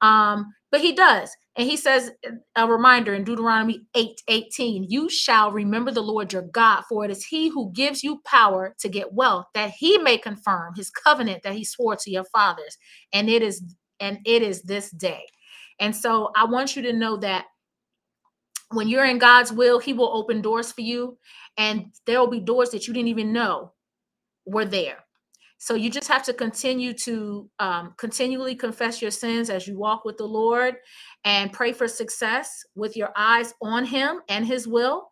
Um, 0.00 0.52
but 0.72 0.80
He 0.80 0.92
does. 0.92 1.30
And 1.56 1.68
He 1.68 1.76
says, 1.76 2.10
a 2.56 2.66
reminder 2.66 3.14
in 3.14 3.24
Deuteronomy 3.24 3.82
8 3.94 4.22
18, 4.28 4.86
you 4.88 5.08
shall 5.10 5.52
remember 5.52 5.90
the 5.90 6.02
Lord 6.02 6.32
your 6.32 6.42
God, 6.42 6.82
for 6.88 7.04
it 7.04 7.10
is 7.10 7.24
He 7.24 7.48
who 7.48 7.72
gives 7.72 8.02
you 8.02 8.20
power 8.24 8.74
to 8.80 8.88
get 8.88 9.12
wealth, 9.12 9.46
that 9.54 9.70
He 9.70 9.98
may 9.98 10.16
confirm 10.16 10.74
His 10.74 10.90
covenant 10.90 11.42
that 11.42 11.54
He 11.54 11.64
swore 11.64 11.96
to 11.96 12.10
your 12.10 12.24
fathers. 12.24 12.78
And 13.12 13.28
it 13.28 13.42
is, 13.42 13.62
and 14.00 14.18
it 14.24 14.42
is 14.42 14.62
this 14.62 14.90
day. 14.90 15.24
And 15.78 15.94
so 15.94 16.30
I 16.36 16.44
want 16.44 16.74
you 16.74 16.82
to 16.82 16.92
know 16.92 17.16
that 17.18 17.46
when 18.70 18.88
you're 18.88 19.04
in 19.04 19.18
God's 19.18 19.52
will, 19.52 19.78
He 19.78 19.92
will 19.92 20.16
open 20.16 20.40
doors 20.40 20.72
for 20.72 20.80
you, 20.80 21.18
and 21.58 21.92
there 22.06 22.18
will 22.18 22.30
be 22.30 22.40
doors 22.40 22.70
that 22.70 22.88
you 22.88 22.94
didn't 22.94 23.08
even 23.08 23.32
know 23.32 23.72
were 24.46 24.64
there. 24.64 25.01
So 25.62 25.76
you 25.76 25.90
just 25.90 26.08
have 26.08 26.24
to 26.24 26.32
continue 26.32 26.92
to 27.04 27.48
um, 27.60 27.94
continually 27.96 28.56
confess 28.56 29.00
your 29.00 29.12
sins 29.12 29.48
as 29.48 29.68
you 29.68 29.78
walk 29.78 30.04
with 30.04 30.16
the 30.16 30.26
Lord 30.26 30.74
and 31.24 31.52
pray 31.52 31.72
for 31.72 31.86
success 31.86 32.64
with 32.74 32.96
your 32.96 33.10
eyes 33.16 33.54
on 33.62 33.84
Him 33.84 34.22
and 34.28 34.44
His 34.44 34.66
will, 34.66 35.06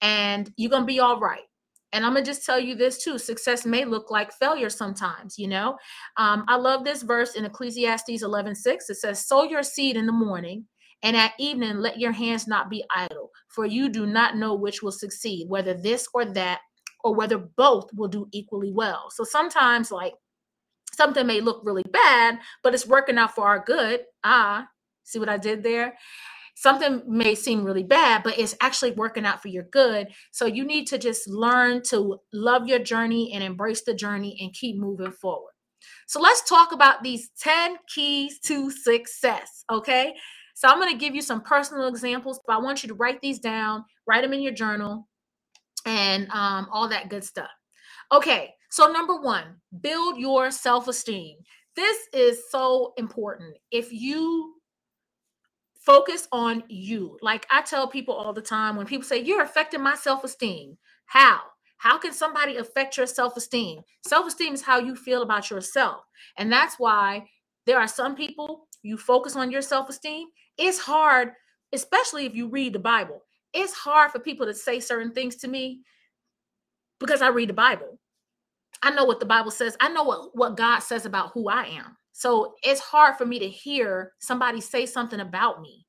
and 0.00 0.52
you're 0.56 0.72
gonna 0.72 0.86
be 0.86 0.98
all 0.98 1.20
right. 1.20 1.44
And 1.92 2.04
I'm 2.04 2.14
gonna 2.14 2.26
just 2.26 2.44
tell 2.44 2.58
you 2.58 2.74
this 2.74 3.04
too: 3.04 3.16
success 3.16 3.64
may 3.64 3.84
look 3.84 4.10
like 4.10 4.32
failure 4.32 4.70
sometimes. 4.70 5.38
You 5.38 5.46
know, 5.46 5.76
um, 6.16 6.46
I 6.48 6.56
love 6.56 6.82
this 6.82 7.02
verse 7.02 7.36
in 7.36 7.44
Ecclesiastes 7.44 8.24
11:6. 8.24 8.90
It 8.90 8.96
says, 8.96 9.24
"Sow 9.24 9.44
your 9.44 9.62
seed 9.62 9.96
in 9.96 10.06
the 10.06 10.12
morning." 10.12 10.66
And 11.04 11.16
at 11.16 11.34
evening, 11.38 11.78
let 11.78 12.00
your 12.00 12.12
hands 12.12 12.48
not 12.48 12.68
be 12.68 12.84
idle, 12.92 13.30
for 13.48 13.66
you 13.66 13.88
do 13.88 14.04
not 14.06 14.36
know 14.36 14.54
which 14.54 14.82
will 14.82 14.90
succeed, 14.90 15.48
whether 15.48 15.74
this 15.74 16.08
or 16.12 16.24
that, 16.24 16.60
or 17.04 17.14
whether 17.14 17.38
both 17.38 17.90
will 17.94 18.08
do 18.08 18.28
equally 18.32 18.72
well. 18.72 19.10
So 19.10 19.24
sometimes, 19.24 19.90
like, 19.90 20.14
something 20.92 21.26
may 21.26 21.40
look 21.40 21.62
really 21.64 21.84
bad, 21.90 22.38
but 22.62 22.74
it's 22.74 22.86
working 22.86 23.18
out 23.18 23.34
for 23.34 23.46
our 23.46 23.62
good. 23.64 24.02
Ah, 24.24 24.68
see 25.04 25.18
what 25.18 25.28
I 25.28 25.38
did 25.38 25.62
there? 25.62 25.94
Something 26.54 27.02
may 27.08 27.34
seem 27.34 27.64
really 27.64 27.82
bad, 27.82 28.22
but 28.22 28.38
it's 28.38 28.54
actually 28.60 28.92
working 28.92 29.24
out 29.24 29.42
for 29.42 29.48
your 29.48 29.64
good. 29.64 30.08
So 30.30 30.46
you 30.46 30.64
need 30.64 30.86
to 30.88 30.98
just 30.98 31.26
learn 31.28 31.82
to 31.84 32.18
love 32.32 32.68
your 32.68 32.78
journey 32.78 33.32
and 33.32 33.42
embrace 33.42 33.82
the 33.82 33.94
journey 33.94 34.38
and 34.40 34.52
keep 34.52 34.78
moving 34.78 35.12
forward. 35.12 35.52
So 36.06 36.20
let's 36.20 36.48
talk 36.48 36.72
about 36.72 37.02
these 37.02 37.30
10 37.40 37.76
keys 37.92 38.38
to 38.40 38.70
success, 38.70 39.64
okay? 39.72 40.14
So 40.54 40.68
I'm 40.68 40.78
going 40.78 40.92
to 40.92 40.98
give 40.98 41.14
you 41.14 41.22
some 41.22 41.40
personal 41.40 41.88
examples, 41.88 42.38
but 42.46 42.54
I 42.54 42.60
want 42.60 42.82
you 42.82 42.88
to 42.90 42.94
write 42.94 43.20
these 43.20 43.40
down, 43.40 43.84
write 44.06 44.22
them 44.22 44.34
in 44.34 44.42
your 44.42 44.52
journal, 44.52 45.08
and 45.86 46.28
um, 46.30 46.68
all 46.72 46.88
that 46.88 47.08
good 47.08 47.24
stuff. 47.24 47.50
Okay, 48.12 48.54
so 48.70 48.90
number 48.90 49.16
one, 49.20 49.56
build 49.80 50.18
your 50.18 50.50
self 50.50 50.88
esteem. 50.88 51.38
This 51.76 51.96
is 52.12 52.44
so 52.50 52.92
important. 52.96 53.56
If 53.70 53.92
you 53.92 54.54
focus 55.74 56.28
on 56.32 56.62
you, 56.68 57.18
like 57.22 57.46
I 57.50 57.62
tell 57.62 57.88
people 57.88 58.14
all 58.14 58.32
the 58.32 58.42
time, 58.42 58.76
when 58.76 58.86
people 58.86 59.04
say, 59.04 59.18
You're 59.22 59.42
affecting 59.42 59.82
my 59.82 59.94
self 59.94 60.24
esteem, 60.24 60.76
how? 61.06 61.40
How 61.78 61.98
can 61.98 62.12
somebody 62.12 62.56
affect 62.56 62.96
your 62.96 63.06
self 63.06 63.36
esteem? 63.36 63.80
Self 64.06 64.26
esteem 64.26 64.54
is 64.54 64.62
how 64.62 64.78
you 64.78 64.94
feel 64.96 65.22
about 65.22 65.50
yourself. 65.50 66.02
And 66.38 66.52
that's 66.52 66.76
why 66.78 67.26
there 67.66 67.78
are 67.78 67.88
some 67.88 68.14
people 68.14 68.68
you 68.82 68.96
focus 68.96 69.36
on 69.36 69.50
your 69.50 69.62
self 69.62 69.88
esteem 69.88 70.28
it's 70.58 70.78
hard, 70.78 71.32
especially 71.72 72.26
if 72.26 72.34
you 72.34 72.48
read 72.48 72.72
the 72.74 72.78
Bible. 72.78 73.22
It's 73.54 73.72
hard 73.72 74.10
for 74.10 74.18
people 74.18 74.46
to 74.46 74.54
say 74.54 74.80
certain 74.80 75.12
things 75.12 75.36
to 75.36 75.48
me 75.48 75.80
because 77.00 77.22
I 77.22 77.28
read 77.28 77.48
the 77.48 77.54
Bible. 77.54 77.98
I 78.82 78.90
know 78.90 79.04
what 79.04 79.20
the 79.20 79.26
Bible 79.26 79.50
says. 79.50 79.76
I 79.80 79.88
know 79.88 80.02
what, 80.02 80.30
what 80.34 80.56
God 80.56 80.80
says 80.80 81.06
about 81.06 81.32
who 81.32 81.48
I 81.48 81.64
am. 81.64 81.96
So 82.12 82.54
it's 82.62 82.80
hard 82.80 83.16
for 83.16 83.26
me 83.26 83.38
to 83.38 83.48
hear 83.48 84.12
somebody 84.20 84.60
say 84.60 84.86
something 84.86 85.20
about 85.20 85.60
me 85.60 85.86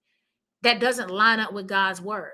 that 0.61 0.79
doesn't 0.79 1.09
line 1.09 1.39
up 1.39 1.53
with 1.53 1.67
God's 1.67 2.01
word. 2.01 2.31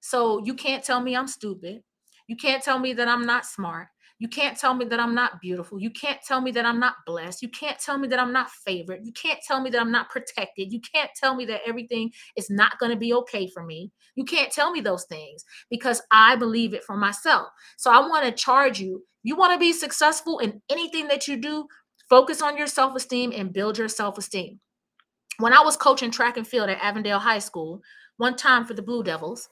So 0.00 0.44
you 0.44 0.54
can't 0.54 0.84
tell 0.84 1.00
me 1.00 1.16
I'm 1.16 1.26
stupid. 1.26 1.82
You 2.26 2.36
can't 2.36 2.62
tell 2.62 2.78
me 2.78 2.92
that 2.94 3.08
I'm 3.08 3.26
not 3.26 3.46
smart. 3.46 3.88
You 4.20 4.28
can't 4.28 4.56
tell 4.56 4.74
me 4.74 4.84
that 4.86 5.00
I'm 5.00 5.14
not 5.14 5.40
beautiful. 5.40 5.80
You 5.80 5.90
can't 5.90 6.20
tell 6.22 6.40
me 6.40 6.52
that 6.52 6.64
I'm 6.64 6.78
not 6.78 6.94
blessed. 7.04 7.42
You 7.42 7.48
can't 7.48 7.78
tell 7.78 7.98
me 7.98 8.06
that 8.08 8.20
I'm 8.20 8.32
not 8.32 8.48
favored. 8.48 9.00
You 9.04 9.12
can't 9.12 9.40
tell 9.46 9.60
me 9.60 9.70
that 9.70 9.80
I'm 9.80 9.90
not 9.90 10.08
protected. 10.08 10.72
You 10.72 10.80
can't 10.80 11.10
tell 11.16 11.34
me 11.34 11.44
that 11.46 11.62
everything 11.66 12.12
is 12.36 12.48
not 12.48 12.78
going 12.78 12.90
to 12.90 12.96
be 12.96 13.12
okay 13.12 13.48
for 13.48 13.64
me. 13.64 13.90
You 14.14 14.24
can't 14.24 14.52
tell 14.52 14.70
me 14.70 14.80
those 14.80 15.04
things 15.04 15.44
because 15.68 16.00
I 16.12 16.36
believe 16.36 16.74
it 16.74 16.84
for 16.84 16.96
myself. 16.96 17.48
So 17.76 17.90
I 17.90 17.98
want 17.98 18.24
to 18.24 18.32
charge 18.32 18.78
you. 18.78 19.02
You 19.24 19.36
want 19.36 19.52
to 19.52 19.58
be 19.58 19.72
successful 19.72 20.38
in 20.38 20.62
anything 20.70 21.08
that 21.08 21.26
you 21.26 21.36
do, 21.36 21.66
focus 22.08 22.40
on 22.40 22.56
your 22.56 22.68
self 22.68 22.94
esteem 22.94 23.32
and 23.34 23.52
build 23.52 23.78
your 23.78 23.88
self 23.88 24.16
esteem. 24.16 24.60
When 25.38 25.52
I 25.52 25.62
was 25.62 25.76
coaching 25.76 26.12
track 26.12 26.36
and 26.36 26.46
field 26.46 26.70
at 26.70 26.80
Avondale 26.80 27.18
High 27.18 27.40
School, 27.40 27.80
one 28.18 28.36
time 28.36 28.64
for 28.64 28.74
the 28.74 28.82
Blue 28.82 29.02
Devils, 29.02 29.48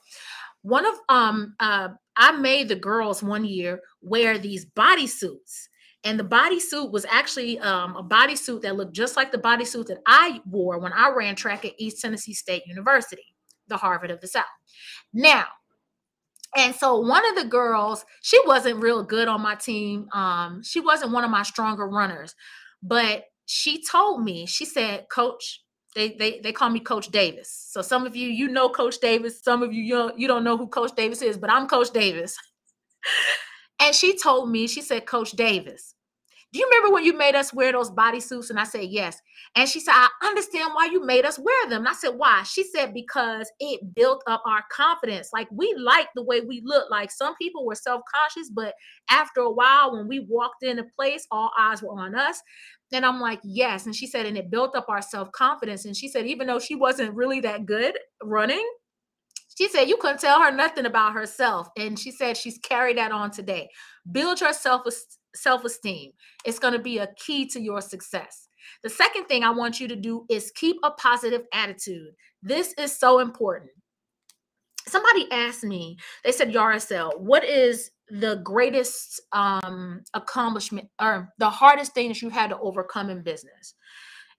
one 0.63 0.87
of 0.87 0.95
um 1.09 1.55
uh 1.61 1.89
I 2.17 2.33
made 2.33 2.69
the 2.69 2.77
girls 2.77 3.23
one 3.23 3.45
year 3.45 3.81
wear 4.01 4.39
these 4.39 4.67
bodysuits. 4.67 5.69
And 6.05 6.19
the 6.19 6.25
bodysuit 6.25 6.91
was 6.91 7.07
actually 7.09 7.59
um, 7.61 7.97
a 7.97 8.03
bodysuit 8.03 8.63
that 8.63 8.77
looked 8.77 8.95
just 8.95 9.17
like 9.17 9.31
the 9.31 9.39
bodysuit 9.39 9.87
that 9.87 10.03
I 10.07 10.41
wore 10.45 10.81
when 10.81 10.93
I 10.93 11.11
ran 11.11 11.37
track 11.37 11.65
at 11.65 11.75
East 11.79 12.03
Tennessee 12.03 12.35
State 12.35 12.65
University, 12.67 13.35
the 13.69 13.77
Harvard 13.77 14.11
of 14.11 14.21
the 14.21 14.27
South. 14.27 14.45
Now, 15.13 15.47
and 16.57 16.75
so 16.75 16.99
one 16.99 17.27
of 17.31 17.37
the 17.37 17.49
girls, 17.49 18.05
she 18.21 18.39
wasn't 18.47 18.83
real 18.83 19.05
good 19.05 19.29
on 19.29 19.41
my 19.41 19.55
team. 19.55 20.09
Um, 20.13 20.63
she 20.63 20.81
wasn't 20.81 21.13
one 21.13 21.25
of 21.25 21.31
my 21.31 21.45
stronger 21.45 21.89
runners, 21.89 22.35
but 22.83 23.25
she 23.47 23.83
told 23.83 24.23
me, 24.23 24.45
she 24.47 24.65
said, 24.65 25.07
Coach, 25.11 25.62
they, 25.95 26.11
they 26.11 26.41
they 26.41 26.53
call 26.53 26.71
me 26.71 26.81
Coach 26.81 27.09
Davis. 27.09 27.51
So 27.71 27.83
some 27.83 28.07
of 28.07 28.17
you 28.17 28.29
you 28.29 28.49
know 28.49 28.69
Coach 28.69 28.99
Davis, 29.01 29.43
some 29.43 29.63
of 29.63 29.73
you 29.73 29.83
you 29.83 29.95
don't, 29.95 30.19
you 30.19 30.29
don't 30.29 30.45
know 30.45 30.57
who 30.57 30.67
Coach 30.67 30.95
Davis 30.97 31.23
is, 31.23 31.37
but 31.37 31.51
I'm 31.51 31.67
Coach 31.67 31.91
Davis. 31.93 32.37
and 33.81 33.95
she 33.95 34.17
told 34.19 34.51
me, 34.51 34.67
she 34.67 34.81
said, 34.83 35.07
Coach 35.07 35.33
Davis, 35.33 35.92
do 36.53 36.59
you 36.59 36.67
remember 36.67 36.93
when 36.93 37.05
you 37.05 37.17
made 37.17 37.35
us 37.35 37.55
wear 37.55 37.73
those 37.73 37.91
bodysuits? 37.91 38.51
And 38.51 38.59
I 38.59 38.65
said, 38.65 38.85
yes. 38.91 39.19
And 39.57 39.67
she 39.67 39.81
said, 39.81 39.95
I 39.95 40.09
understand 40.23 40.73
why 40.75 40.87
you 40.87 41.05
made 41.05 41.25
us 41.25 41.39
wear 41.39 41.69
them. 41.69 41.81
And 41.81 41.89
I 41.89 41.95
said, 41.95 42.11
why? 42.17 42.43
She 42.43 42.63
said, 42.63 42.93
because 42.93 43.51
it 43.59 43.95
built 43.95 44.23
up 44.27 44.43
our 44.47 44.63
confidence. 44.71 45.31
Like 45.33 45.49
we 45.51 45.75
liked 45.79 46.11
the 46.15 46.23
way 46.23 46.43
we 46.43 46.63
looked. 46.65 46.91
Like 46.91 47.11
some 47.11 47.35
people 47.37 47.65
were 47.65 47.75
self-conscious, 47.75 48.51
but 48.51 48.75
after 49.09 49.41
a 49.41 49.51
while, 49.51 49.97
when 49.97 50.09
we 50.09 50.27
walked 50.29 50.63
into 50.63 50.85
place, 50.95 51.27
all 51.31 51.51
eyes 51.59 51.83
were 51.83 51.99
on 51.99 52.15
us. 52.15 52.41
And 52.93 53.07
I'm 53.07 53.21
like, 53.21 53.41
yes. 53.43 53.87
And 53.87 53.97
she 53.97 54.07
said, 54.07 54.27
and 54.27 54.37
it 54.37 54.51
built 54.51 54.77
up 54.77 54.87
our 54.91 55.01
self-confidence. 55.01 55.87
And 55.87 55.97
she 55.97 56.09
said, 56.09 56.27
even 56.27 56.47
though 56.47 56.59
she 56.59 56.75
wasn't 56.75 57.15
really 57.15 57.41
that 57.41 57.65
good 57.65 57.99
running, 58.23 58.69
she 59.59 59.69
said 59.69 59.89
you 59.89 59.97
couldn't 59.97 60.21
tell 60.21 60.41
her 60.43 60.51
nothing 60.51 60.87
about 60.87 61.15
herself. 61.15 61.69
And 61.77 61.99
she 61.99 62.11
said 62.11 62.37
she's 62.37 62.59
carried 62.59 62.99
that 62.99 63.13
on 63.13 63.31
today. 63.31 63.69
Build 64.11 64.41
your 64.41 64.53
self 64.53 64.83
self-esteem. 65.35 66.13
It's 66.45 66.59
going 66.59 66.75
to 66.75 66.79
be 66.79 66.99
a 66.99 67.09
key 67.17 67.47
to 67.49 67.61
your 67.61 67.81
success. 67.81 68.49
The 68.83 68.91
second 68.91 69.25
thing 69.25 69.45
I 69.45 69.51
want 69.51 69.81
you 69.81 69.89
to 69.89 69.97
do 69.97 70.25
is 70.29 70.53
keep 70.55 70.77
a 70.83 70.91
positive 70.93 71.43
attitude. 71.53 72.11
This 72.43 72.75
is 72.79 72.97
so 72.97 73.19
important. 73.19 73.71
Somebody 74.87 75.31
asked 75.31 75.65
me, 75.65 75.97
they 76.25 76.33
said, 76.33 76.53
Yahrasiel, 76.53 77.19
what 77.19 77.45
is 77.45 77.91
the 78.09 78.41
greatest 78.45 79.21
um, 79.33 80.03
accomplishment 80.13 80.89
or 81.01 81.33
the 81.39 81.49
hardest 81.49 81.95
thing 81.95 82.09
that 82.09 82.21
you 82.21 82.31
had 82.31 82.51
to 82.51 82.59
overcome 82.59 83.09
in 83.09 83.23
business? 83.23 83.75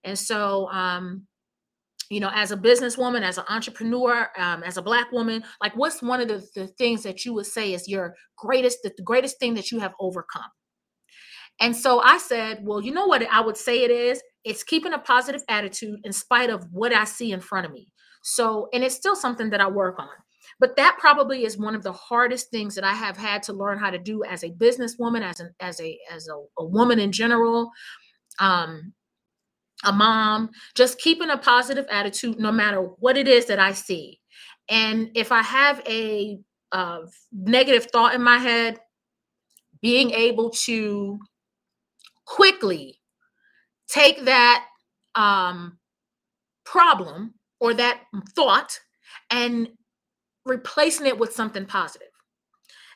And 0.03 0.19
so, 0.19 0.69
um, 0.69 1.25
you 2.09 2.19
know, 2.19 2.31
as 2.33 2.51
a 2.51 2.57
businesswoman, 2.57 3.21
as 3.21 3.37
an 3.37 3.45
entrepreneur, 3.49 4.29
um, 4.37 4.63
as 4.63 4.77
a 4.77 4.81
black 4.81 5.11
woman, 5.11 5.43
like 5.61 5.75
what's 5.75 6.01
one 6.01 6.21
of 6.21 6.27
the, 6.27 6.45
the 6.55 6.67
things 6.67 7.03
that 7.03 7.25
you 7.25 7.33
would 7.33 7.45
say 7.45 7.73
is 7.73 7.87
your 7.87 8.15
greatest, 8.37 8.79
the, 8.83 8.91
the 8.95 9.03
greatest 9.03 9.39
thing 9.39 9.53
that 9.55 9.71
you 9.71 9.79
have 9.79 9.93
overcome? 9.99 10.49
And 11.59 11.75
so 11.75 11.99
I 11.99 12.17
said, 12.17 12.59
well, 12.63 12.81
you 12.81 12.91
know 12.91 13.05
what 13.05 13.25
I 13.31 13.41
would 13.41 13.57
say 13.57 13.83
it 13.83 13.91
is? 13.91 14.21
It's 14.43 14.63
keeping 14.63 14.93
a 14.93 14.99
positive 14.99 15.43
attitude 15.47 15.99
in 16.03 16.11
spite 16.11 16.49
of 16.49 16.65
what 16.71 16.93
I 16.93 17.05
see 17.05 17.31
in 17.31 17.39
front 17.39 17.65
of 17.65 17.71
me. 17.71 17.87
So, 18.23 18.69
and 18.73 18.83
it's 18.83 18.95
still 18.95 19.15
something 19.15 19.49
that 19.51 19.61
I 19.61 19.67
work 19.67 19.99
on. 19.99 20.09
But 20.59 20.75
that 20.77 20.97
probably 20.99 21.45
is 21.45 21.57
one 21.57 21.75
of 21.75 21.83
the 21.83 21.93
hardest 21.93 22.49
things 22.49 22.75
that 22.75 22.83
I 22.83 22.93
have 22.93 23.17
had 23.17 23.43
to 23.43 23.53
learn 23.53 23.77
how 23.77 23.89
to 23.89 23.97
do 23.97 24.23
as 24.23 24.43
a 24.43 24.49
businesswoman, 24.49 25.21
as 25.21 25.39
an 25.39 25.53
as 25.59 25.79
a 25.81 25.97
as 26.11 26.27
a, 26.27 26.35
a 26.61 26.65
woman 26.65 26.99
in 26.99 27.11
general. 27.11 27.71
Um, 28.39 28.93
a 29.83 29.91
mom, 29.91 30.49
just 30.75 30.99
keeping 30.99 31.29
a 31.29 31.37
positive 31.37 31.85
attitude 31.89 32.39
no 32.39 32.51
matter 32.51 32.81
what 32.81 33.17
it 33.17 33.27
is 33.27 33.45
that 33.45 33.59
I 33.59 33.73
see. 33.73 34.19
And 34.69 35.09
if 35.15 35.31
I 35.31 35.41
have 35.41 35.81
a 35.87 36.39
uh, 36.71 37.01
negative 37.31 37.87
thought 37.91 38.15
in 38.15 38.23
my 38.23 38.37
head, 38.37 38.79
being 39.81 40.11
able 40.11 40.49
to 40.49 41.19
quickly 42.25 42.99
take 43.87 44.23
that 44.25 44.65
um, 45.15 45.77
problem 46.65 47.33
or 47.59 47.73
that 47.73 48.01
thought 48.35 48.79
and 49.29 49.69
replacing 50.45 51.05
it 51.05 51.17
with 51.17 51.33
something 51.33 51.65
positive. 51.65 52.07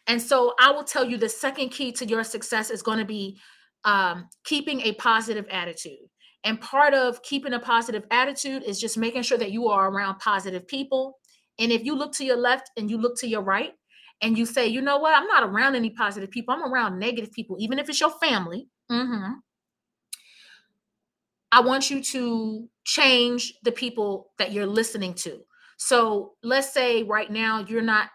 And 0.07 0.21
so 0.21 0.53
I 0.59 0.71
will 0.71 0.85
tell 0.85 1.05
you 1.05 1.17
the 1.17 1.29
second 1.29 1.69
key 1.69 1.91
to 1.93 2.05
your 2.05 2.23
success 2.23 2.69
is 2.71 2.81
going 2.81 2.99
to 2.99 3.05
be 3.05 3.37
um, 3.83 4.29
keeping 4.43 4.81
a 4.81 4.93
positive 4.93 5.45
attitude. 5.51 6.07
And 6.47 6.61
part 6.61 6.93
of 6.93 7.21
keeping 7.23 7.51
a 7.51 7.59
positive 7.59 8.05
attitude 8.09 8.63
is 8.63 8.79
just 8.79 8.97
making 8.97 9.23
sure 9.23 9.37
that 9.37 9.51
you 9.51 9.67
are 9.67 9.91
around 9.91 10.19
positive 10.19 10.65
people. 10.65 11.17
And 11.59 11.73
if 11.73 11.83
you 11.83 11.93
look 11.93 12.13
to 12.13 12.23
your 12.23 12.37
left 12.37 12.71
and 12.77 12.89
you 12.89 12.97
look 12.97 13.19
to 13.19 13.27
your 13.27 13.41
right 13.41 13.73
and 14.21 14.37
you 14.37 14.45
say, 14.45 14.65
you 14.65 14.79
know 14.79 14.97
what, 14.97 15.13
I'm 15.13 15.27
not 15.27 15.43
around 15.43 15.75
any 15.75 15.89
positive 15.89 16.31
people, 16.31 16.53
I'm 16.53 16.63
around 16.63 16.99
negative 16.99 17.33
people, 17.33 17.57
even 17.59 17.79
if 17.79 17.89
it's 17.89 17.99
your 17.99 18.11
family. 18.21 18.69
Mm-hmm. 18.89 19.33
I 21.51 21.59
want 21.59 21.89
you 21.89 22.01
to 22.01 22.69
change 22.85 23.53
the 23.63 23.73
people 23.73 24.31
that 24.37 24.53
you're 24.53 24.65
listening 24.65 25.15
to. 25.15 25.41
So 25.75 26.35
let's 26.43 26.73
say 26.73 27.03
right 27.03 27.29
now 27.29 27.65
you're 27.67 27.81
not 27.81 28.07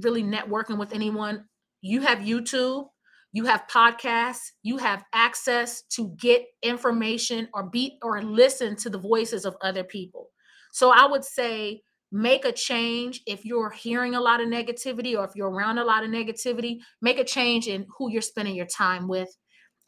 really 0.00 0.24
networking 0.24 0.78
with 0.78 0.92
anyone. 0.92 1.44
You 1.80 2.00
have 2.00 2.18
YouTube, 2.18 2.88
you 3.32 3.44
have 3.44 3.64
podcasts, 3.70 4.52
you 4.62 4.78
have 4.78 5.04
access 5.12 5.82
to 5.90 6.14
get 6.18 6.44
information 6.62 7.48
or 7.52 7.68
beat 7.70 7.94
or 8.02 8.22
listen 8.22 8.76
to 8.76 8.90
the 8.90 8.98
voices 8.98 9.44
of 9.44 9.56
other 9.62 9.84
people. 9.84 10.30
So 10.72 10.90
I 10.90 11.06
would 11.06 11.24
say 11.24 11.82
make 12.10 12.44
a 12.44 12.52
change 12.52 13.20
if 13.26 13.44
you're 13.44 13.70
hearing 13.70 14.14
a 14.14 14.20
lot 14.20 14.40
of 14.40 14.48
negativity 14.48 15.16
or 15.16 15.24
if 15.24 15.32
you're 15.34 15.50
around 15.50 15.78
a 15.78 15.84
lot 15.84 16.04
of 16.04 16.10
negativity, 16.10 16.78
make 17.02 17.18
a 17.18 17.24
change 17.24 17.66
in 17.66 17.86
who 17.96 18.10
you're 18.10 18.22
spending 18.22 18.54
your 18.54 18.66
time 18.66 19.08
with. 19.08 19.28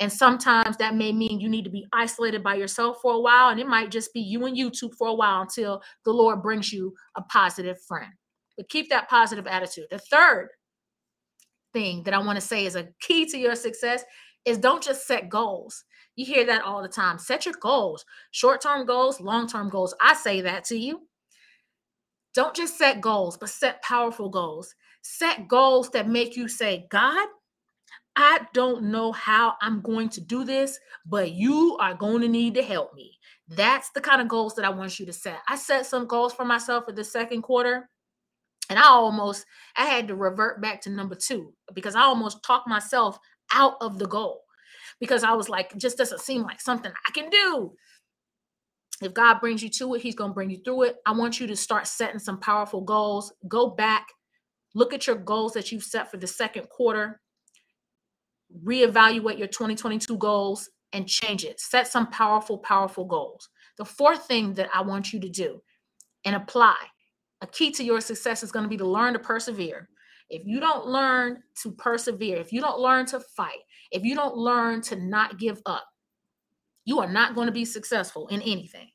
And 0.01 0.13
sometimes 0.13 0.79
that 0.79 0.95
may 0.95 1.13
mean 1.13 1.41
you 1.41 1.49
need 1.49 1.65
to 1.65 1.71
be 1.71 1.87
isolated 1.93 2.43
by 2.43 2.55
yourself 2.55 2.99
for 3.03 3.13
a 3.13 3.21
while, 3.21 3.51
and 3.51 3.61
it 3.61 3.67
might 3.69 3.91
just 3.91 4.15
be 4.15 4.21
you 4.21 4.47
and 4.47 4.57
YouTube 4.57 4.95
for 4.97 5.09
a 5.09 5.15
while 5.15 5.43
until 5.43 5.83
the 6.07 6.11
Lord 6.11 6.43
brings 6.43 6.73
you 6.73 6.95
a 7.17 7.23
positive 7.23 7.77
friend. 7.87 8.11
But 8.57 8.71
keep 8.71 8.89
that 8.89 9.11
positive 9.11 9.47
attitude. 9.47 9.87
The 9.91 9.99
third 9.99 10.49
thing 11.73 12.03
that 12.05 12.15
I 12.15 12.19
want 12.19 12.37
to 12.37 12.47
say 12.47 12.67
is 12.67 12.77
a 12.77 12.89
key 13.01 13.27
to 13.27 13.39
your 13.39 13.55
success 13.55 14.05
is 14.45 14.59
don't 14.59 14.83
just 14.83 15.07
set 15.07 15.29
goals. 15.29 15.85
You 16.17 16.27
hear 16.27 16.45
that 16.47 16.63
all 16.63 16.83
the 16.83 16.89
time. 16.89 17.19
Set 17.19 17.47
your 17.47 17.55
goals, 17.61 18.05
short 18.31 18.61
term 18.61 18.87
goals, 18.87 19.21
long 19.21 19.47
term 19.49 19.69
goals. 19.69 19.95
I 20.01 20.15
say 20.15 20.41
that 20.43 20.65
to 20.67 20.77
you. 20.77 21.03
Don't 22.35 22.55
just 22.55 22.79
set 22.79 23.01
goals, 23.01 23.37
but 23.37 23.49
set 23.49 23.83
powerful 23.83 24.29
goals. 24.29 24.75
Set 25.03 25.49
goals 25.49 25.91
that 25.91 26.09
make 26.09 26.37
you 26.37 26.49
say, 26.49 26.87
God, 26.91 27.27
I 28.17 28.41
don't 28.53 28.85
know 28.85 29.13
how 29.13 29.55
I'm 29.63 29.81
going 29.81 30.09
to 30.11 30.21
do 30.21 30.45
this, 30.45 30.79
but 31.07 31.33
you 31.33 31.77
are 31.81 31.95
going 31.95 32.21
to 32.23 32.29
need 32.29 32.55
to 32.55 32.63
help 32.63 32.95
me. 32.95 33.19
That's 33.49 33.91
the 33.91 34.01
kind 34.01 34.21
of 34.21 34.29
goals 34.29 34.55
that 34.57 34.65
I 34.65 34.71
want 34.71 35.01
you 35.01 35.07
to 35.07 35.13
set. 35.13 35.39
I 35.49 35.57
set 35.57 35.87
some 35.87 36.07
goals 36.07 36.33
for 36.33 36.45
myself 36.45 36.85
for 36.85 36.93
the 36.93 37.05
second 37.05 37.43
quarter 37.43 37.89
and 38.71 38.79
I 38.79 38.85
almost 38.85 39.45
I 39.77 39.85
had 39.85 40.09
to 40.09 40.15
revert 40.15 40.63
back 40.63 40.81
to 40.83 40.91
number 40.91 41.17
2 41.17 41.53
because 41.75 41.95
I 41.95 42.03
almost 42.03 42.43
talked 42.43 42.69
myself 42.69 43.19
out 43.53 43.75
of 43.81 43.99
the 43.99 44.07
goal 44.07 44.43
because 45.01 45.25
I 45.25 45.33
was 45.33 45.49
like 45.49 45.77
just 45.77 45.99
doesn't 45.99 46.21
seem 46.21 46.43
like 46.43 46.61
something 46.61 46.93
I 47.07 47.11
can 47.11 47.29
do. 47.29 47.73
If 49.03 49.13
God 49.13 49.41
brings 49.41 49.63
you 49.63 49.71
to 49.71 49.95
it, 49.95 50.03
he's 50.03 50.15
going 50.15 50.31
to 50.31 50.35
bring 50.35 50.51
you 50.51 50.61
through 50.63 50.85
it. 50.85 50.97
I 51.07 51.13
want 51.13 51.41
you 51.41 51.47
to 51.47 51.57
start 51.57 51.87
setting 51.87 52.19
some 52.19 52.39
powerful 52.39 52.83
goals. 52.83 53.33
Go 53.49 53.71
back, 53.71 54.07
look 54.75 54.95
at 54.95 55.07
your 55.07 55.17
goals 55.17 55.53
that 55.55 55.73
you've 55.73 55.83
set 55.83 56.11
for 56.11 56.19
the 56.19 56.27
second 56.27 56.69
quarter. 56.69 57.21
Reevaluate 58.65 59.39
your 59.39 59.49
2022 59.49 60.17
goals 60.19 60.69
and 60.93 61.09
change 61.09 61.45
it. 61.45 61.61
Set 61.61 61.89
some 61.89 62.09
powerful 62.09 62.59
powerful 62.59 63.05
goals. 63.05 63.49
The 63.79 63.85
fourth 63.85 64.27
thing 64.27 64.55
that 64.55 64.69
I 64.75 64.83
want 64.83 65.13
you 65.13 65.21
to 65.21 65.29
do 65.29 65.63
and 66.25 66.37
apply 66.37 66.77
a 67.41 67.47
key 67.47 67.71
to 67.73 67.85
your 67.85 68.01
success 68.01 68.43
is 68.43 68.53
going 68.53 68.65
to 68.65 68.69
be 68.69 68.77
to 68.77 68.87
learn 68.87 69.13
to 69.15 69.19
persevere. 69.19 69.89
If 70.29 70.43
you 70.45 70.61
don't 70.61 70.87
learn 70.87 71.43
to 71.63 71.73
persevere, 71.73 72.37
if 72.37 72.53
you 72.53 72.61
don't 72.61 72.79
learn 72.79 73.07
to 73.07 73.21
fight, 73.21 73.61
if 73.91 74.05
you 74.05 74.15
don't 74.15 74.37
learn 74.37 74.81
to 74.83 74.97
not 74.97 75.39
give 75.39 75.61
up, 75.67 75.87
you 76.85 77.01
are 77.01 77.11
not 77.11 77.35
going 77.35 77.47
to 77.47 77.53
be 77.53 77.65
successful 77.65 78.29
in 78.29 78.41
anything. 78.43 78.89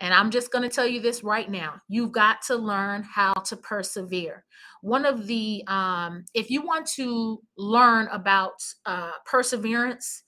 And 0.00 0.12
I'm 0.12 0.30
just 0.30 0.50
going 0.50 0.68
to 0.68 0.74
tell 0.74 0.86
you 0.86 1.00
this 1.00 1.22
right 1.22 1.48
now. 1.48 1.76
You've 1.88 2.10
got 2.10 2.42
to 2.48 2.56
learn 2.56 3.04
how 3.04 3.32
to 3.34 3.56
persevere. 3.56 4.44
One 4.82 5.06
of 5.06 5.26
the, 5.26 5.62
um, 5.68 6.24
if 6.34 6.50
you 6.50 6.62
want 6.62 6.86
to 6.96 7.40
learn 7.56 8.08
about 8.08 8.54
uh, 8.84 9.12
perseverance, 9.24 10.24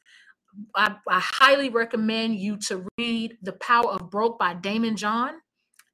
I, 0.74 0.94
I 1.08 1.20
highly 1.20 1.68
recommend 1.68 2.36
you 2.36 2.56
to 2.68 2.86
read 2.96 3.36
The 3.42 3.52
Power 3.54 3.90
of 3.90 4.08
Broke 4.10 4.38
by 4.38 4.54
Daymond 4.54 4.96
John. 4.96 5.34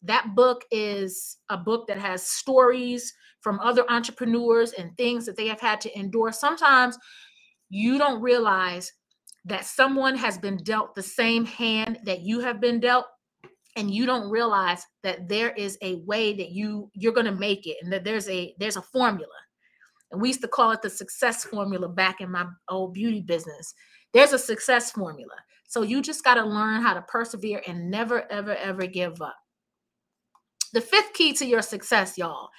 That 0.03 0.35
book 0.35 0.65
is 0.71 1.39
a 1.49 1.57
book 1.57 1.87
that 1.87 1.99
has 1.99 2.27
stories 2.27 3.13
from 3.41 3.61
other 3.61 3.85
entrepreneurs 3.91 4.73
and 4.73 4.97
things 4.97 5.27
that 5.27 5.37
they 5.37 5.47
have 5.49 5.61
had 5.61 5.81
to 5.83 5.99
endure. 5.99 6.33
Sometimes 6.33 6.99
you 7.71 7.99
don't 7.99 8.21
realize 8.21 8.93
that 9.45 9.65
someone 9.65 10.17
has 10.17 10.39
been 10.39 10.57
dealt 10.59 10.95
the 10.95 11.03
same 11.03 11.45
hand 11.45 11.99
that 12.05 12.21
you 12.21 12.41
have 12.41 12.61
been 12.61 12.81
dealt 12.81 13.07
and 13.77 13.91
you 13.91 14.07
don't 14.07 14.31
realize 14.31 14.87
that 15.03 15.29
there 15.29 15.51
is 15.51 15.79
a 15.83 15.97
way 16.05 16.33
that 16.35 16.51
you 16.51 16.91
you're 16.95 17.13
going 17.13 17.27
to 17.27 17.33
make 17.33 17.67
it 17.67 17.77
and 17.83 17.93
that 17.93 18.05
there's 18.05 18.29
a 18.29 18.55
there's 18.59 18.77
a 18.77 18.83
formula. 18.83 19.33
And 20.11 20.21
we 20.21 20.29
used 20.29 20.43
to 20.43 20.49
call 20.49 20.73
it 20.73 20.83
the 20.83 20.91
success 20.91 21.45
formula 21.45 21.89
back 21.89 22.21
in 22.21 22.31
my 22.31 22.47
old 22.69 22.93
beauty 22.93 23.21
business. 23.21 23.75
There's 24.13 24.35
a 24.35 24.39
success 24.39 24.93
formula. 24.93 25.35
So 25.67 25.83
you 25.83 26.03
just 26.03 26.23
got 26.23 26.35
to 26.35 26.45
learn 26.45 26.83
how 26.83 26.93
to 26.93 27.03
persevere 27.03 27.63
and 27.67 27.91
never 27.91 28.31
ever 28.31 28.55
ever 28.57 28.87
give 28.87 29.23
up 29.23 29.37
the 30.73 30.81
fifth 30.81 31.13
key 31.13 31.33
to 31.35 31.47
your 31.47 31.63
success, 31.63 32.17
y'all, 32.17 32.51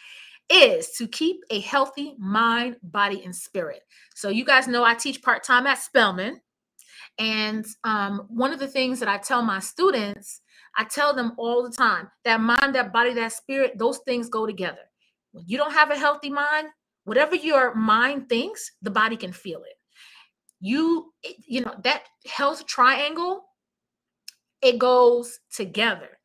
is 0.50 0.92
to 0.98 1.08
keep 1.08 1.38
a 1.50 1.60
healthy 1.60 2.16
mind, 2.20 2.78
body, 2.84 3.24
and 3.24 3.36
spirit. 3.36 3.82
So, 4.16 4.30
you 4.30 4.46
guys 4.46 4.68
know 4.68 4.84
I 4.84 4.94
teach 4.94 5.22
part 5.22 5.44
time 5.44 5.68
at 5.68 5.80
Spelman. 5.80 6.42
And 7.20 7.66
um, 7.84 8.26
one 8.28 8.54
of 8.54 8.60
the 8.60 8.68
things 8.68 9.00
that 9.00 9.10
I 9.10 9.18
tell 9.18 9.44
my 9.44 9.60
students, 9.60 10.42
I 10.78 10.84
tell 10.86 11.14
them 11.14 11.34
all 11.38 11.64
the 11.64 11.76
time 11.76 12.10
that 12.24 12.42
mind, 12.42 12.74
that 12.74 12.92
body, 12.92 13.14
that 13.14 13.34
spirit, 13.34 13.78
those 13.78 14.00
things 14.00 14.30
go 14.30 14.46
together. 14.48 14.90
When 15.32 15.44
you 15.48 15.58
don't 15.58 15.74
have 15.74 15.92
a 15.92 15.98
healthy 15.98 16.30
mind, 16.30 16.68
whatever 17.06 17.36
your 17.36 17.76
mind 17.76 18.30
thinks, 18.30 18.72
the 18.82 18.92
body 18.92 19.16
can 19.16 19.32
feel 19.32 19.60
it. 19.60 19.76
You, 20.60 21.14
you 21.46 21.62
know, 21.62 21.76
that 21.84 22.04
health 22.26 22.66
triangle, 22.66 23.44
it 24.62 24.80
goes 24.80 25.40
together. 25.54 26.18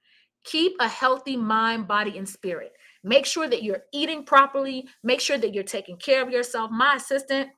Keep 0.51 0.77
a 0.81 0.89
healthy 0.89 1.37
mind, 1.37 1.87
body, 1.87 2.17
and 2.17 2.27
spirit. 2.27 2.73
Make 3.05 3.27
sure 3.27 3.49
that 3.49 3.63
you're 3.63 3.83
eating 3.93 4.25
properly. 4.25 4.89
Make 5.05 5.21
sure 5.21 5.37
that 5.37 5.53
you're 5.53 5.63
taking 5.63 5.99
care 5.99 6.23
of 6.23 6.31
yourself. 6.31 6.71
My 6.71 6.95
assistant, 6.95 7.51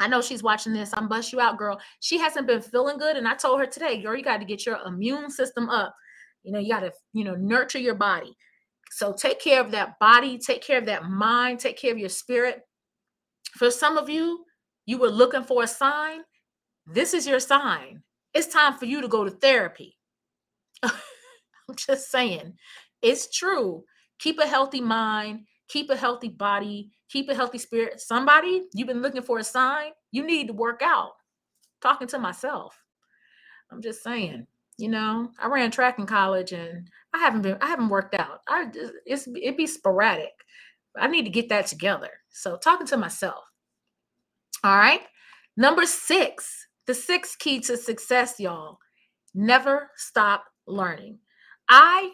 I 0.00 0.08
know 0.08 0.20
she's 0.20 0.42
watching 0.42 0.72
this. 0.72 0.90
I'm 0.92 1.08
bust 1.08 1.32
you 1.32 1.40
out, 1.40 1.58
girl. 1.58 1.80
She 2.00 2.18
hasn't 2.18 2.48
been 2.48 2.60
feeling 2.60 2.98
good. 2.98 3.16
And 3.16 3.28
I 3.28 3.34
told 3.34 3.60
her 3.60 3.66
today, 3.66 4.02
girl, 4.02 4.16
you 4.16 4.24
got 4.24 4.38
to 4.38 4.44
get 4.44 4.66
your 4.66 4.78
immune 4.84 5.30
system 5.30 5.70
up. 5.70 5.94
You 6.42 6.52
know, 6.52 6.58
you 6.58 6.68
got 6.68 6.80
to, 6.80 6.92
you 7.12 7.22
know, 7.22 7.36
nurture 7.36 7.78
your 7.78 7.94
body. 7.94 8.36
So 8.90 9.12
take 9.12 9.40
care 9.40 9.60
of 9.60 9.70
that 9.70 9.98
body, 10.00 10.38
take 10.38 10.62
care 10.62 10.78
of 10.78 10.86
that 10.86 11.04
mind, 11.04 11.60
take 11.60 11.78
care 11.78 11.92
of 11.92 11.98
your 11.98 12.08
spirit. 12.08 12.62
For 13.52 13.70
some 13.70 13.96
of 13.96 14.08
you, 14.08 14.44
you 14.86 14.98
were 14.98 15.10
looking 15.10 15.44
for 15.44 15.62
a 15.62 15.68
sign. 15.68 16.22
This 16.86 17.14
is 17.14 17.28
your 17.28 17.40
sign. 17.40 18.02
It's 18.34 18.46
time 18.46 18.74
for 18.74 18.86
you 18.86 19.02
to 19.02 19.08
go 19.08 19.24
to 19.24 19.30
therapy. 19.30 19.96
I'm 21.68 21.76
just 21.76 22.10
saying, 22.10 22.54
It's 23.02 23.30
true. 23.30 23.84
Keep 24.18 24.40
a 24.40 24.46
healthy 24.46 24.80
mind, 24.80 25.46
keep 25.68 25.90
a 25.90 25.96
healthy 25.96 26.28
body, 26.28 26.90
keep 27.08 27.28
a 27.28 27.34
healthy 27.34 27.58
spirit. 27.58 28.00
Somebody, 28.00 28.66
you've 28.74 28.88
been 28.88 29.02
looking 29.02 29.22
for 29.22 29.38
a 29.38 29.44
sign, 29.44 29.92
you 30.10 30.24
need 30.24 30.48
to 30.48 30.52
work 30.52 30.80
out. 30.82 31.12
Talking 31.80 32.08
to 32.08 32.18
myself. 32.18 32.76
I'm 33.70 33.82
just 33.82 34.02
saying, 34.02 34.46
you 34.78 34.88
know, 34.88 35.30
I 35.38 35.46
ran 35.48 35.70
track 35.70 35.98
in 35.98 36.06
college 36.06 36.52
and 36.52 36.88
I 37.14 37.18
haven't 37.18 37.42
been, 37.42 37.58
I 37.60 37.66
haven't 37.68 37.90
worked 37.90 38.14
out. 38.14 38.40
I 38.48 38.66
just, 38.66 38.92
it's, 39.06 39.28
it'd 39.28 39.56
be 39.56 39.66
sporadic. 39.66 40.32
I 40.98 41.06
need 41.08 41.24
to 41.24 41.30
get 41.30 41.48
that 41.50 41.66
together. 41.66 42.10
So 42.30 42.56
talking 42.56 42.86
to 42.88 42.96
myself. 42.96 43.44
All 44.64 44.76
right. 44.76 45.02
Number 45.56 45.86
six, 45.86 46.66
the 46.86 46.94
sixth 46.94 47.38
key 47.38 47.60
to 47.60 47.76
success, 47.76 48.40
y'all. 48.40 48.78
Never 49.34 49.90
stop 49.96 50.44
learning. 50.66 51.18
I 51.68 52.10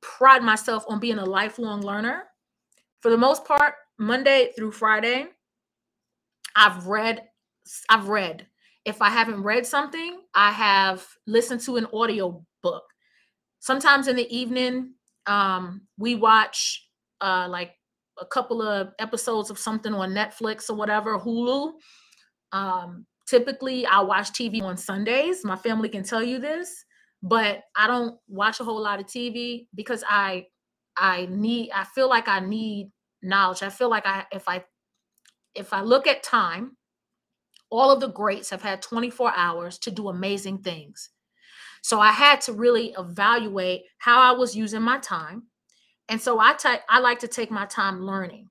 pride 0.00 0.42
myself 0.42 0.84
on 0.88 1.00
being 1.00 1.18
a 1.18 1.24
lifelong 1.24 1.80
learner. 1.82 2.24
For 3.00 3.10
the 3.10 3.18
most 3.18 3.44
part, 3.44 3.74
Monday 3.98 4.50
through 4.56 4.72
Friday, 4.72 5.26
I've 6.56 6.86
read, 6.86 7.22
I've 7.88 8.08
read. 8.08 8.46
If 8.84 9.00
I 9.00 9.10
haven't 9.10 9.42
read 9.42 9.66
something, 9.66 10.20
I 10.34 10.50
have 10.50 11.06
listened 11.26 11.60
to 11.62 11.76
an 11.76 11.86
audio 11.92 12.44
book. 12.62 12.84
Sometimes 13.60 14.08
in 14.08 14.16
the 14.16 14.34
evening, 14.34 14.94
um, 15.26 15.82
we 15.98 16.14
watch 16.14 16.86
uh, 17.20 17.46
like 17.48 17.72
a 18.20 18.26
couple 18.26 18.62
of 18.62 18.92
episodes 18.98 19.50
of 19.50 19.58
something 19.58 19.94
on 19.94 20.12
Netflix 20.12 20.68
or 20.68 20.74
whatever, 20.74 21.18
Hulu. 21.18 21.72
Um, 22.52 23.06
typically, 23.26 23.86
I 23.86 24.00
watch 24.00 24.32
TV 24.32 24.62
on 24.62 24.76
Sundays. 24.76 25.44
My 25.44 25.56
family 25.56 25.88
can 25.88 26.04
tell 26.04 26.22
you 26.22 26.38
this 26.38 26.84
but 27.24 27.62
I 27.74 27.86
don't 27.86 28.18
watch 28.28 28.60
a 28.60 28.64
whole 28.64 28.82
lot 28.82 29.00
of 29.00 29.06
TV 29.06 29.68
because 29.74 30.04
I 30.08 30.46
I 30.96 31.26
need 31.30 31.70
I 31.72 31.84
feel 31.84 32.08
like 32.08 32.28
I 32.28 32.40
need 32.40 32.92
knowledge. 33.22 33.62
I 33.62 33.70
feel 33.70 33.88
like 33.88 34.06
I 34.06 34.26
if 34.30 34.46
I 34.48 34.64
if 35.54 35.72
I 35.72 35.82
look 35.82 36.06
at 36.06 36.22
time, 36.22 36.76
all 37.70 37.90
of 37.90 38.00
the 38.00 38.08
greats 38.08 38.50
have 38.50 38.62
had 38.62 38.82
24 38.82 39.32
hours 39.36 39.78
to 39.80 39.90
do 39.90 40.08
amazing 40.08 40.58
things. 40.58 41.10
So 41.82 42.00
I 42.00 42.12
had 42.12 42.40
to 42.42 42.52
really 42.52 42.94
evaluate 42.98 43.82
how 43.98 44.20
I 44.20 44.36
was 44.36 44.56
using 44.56 44.82
my 44.82 44.98
time. 44.98 45.44
And 46.08 46.20
so 46.20 46.40
I 46.40 46.54
t- 46.54 46.68
I 46.88 47.00
like 47.00 47.20
to 47.20 47.28
take 47.28 47.50
my 47.50 47.66
time 47.66 48.02
learning. 48.02 48.50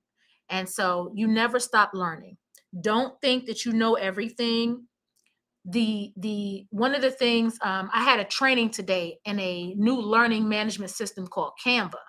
And 0.50 0.68
so 0.68 1.12
you 1.14 1.28
never 1.28 1.60
stop 1.60 1.92
learning. 1.94 2.38
Don't 2.80 3.20
think 3.22 3.46
that 3.46 3.64
you 3.64 3.72
know 3.72 3.94
everything 3.94 4.86
the 5.64 6.12
the 6.16 6.66
one 6.70 6.94
of 6.94 7.00
the 7.00 7.10
things 7.10 7.58
um, 7.62 7.88
i 7.92 8.02
had 8.02 8.20
a 8.20 8.24
training 8.24 8.70
today 8.70 9.18
in 9.24 9.38
a 9.40 9.74
new 9.76 10.00
learning 10.00 10.48
management 10.48 10.90
system 10.90 11.26
called 11.26 11.52
canvas. 11.62 12.00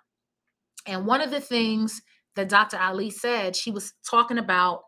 And 0.86 1.08
one 1.08 1.22
of 1.22 1.32
the 1.32 1.41
things 1.41 2.02
that 2.36 2.50
dr 2.50 2.78
ali 2.78 3.10
said 3.10 3.56
she 3.56 3.72
was 3.72 3.94
talking 4.10 4.38
about 4.38 4.82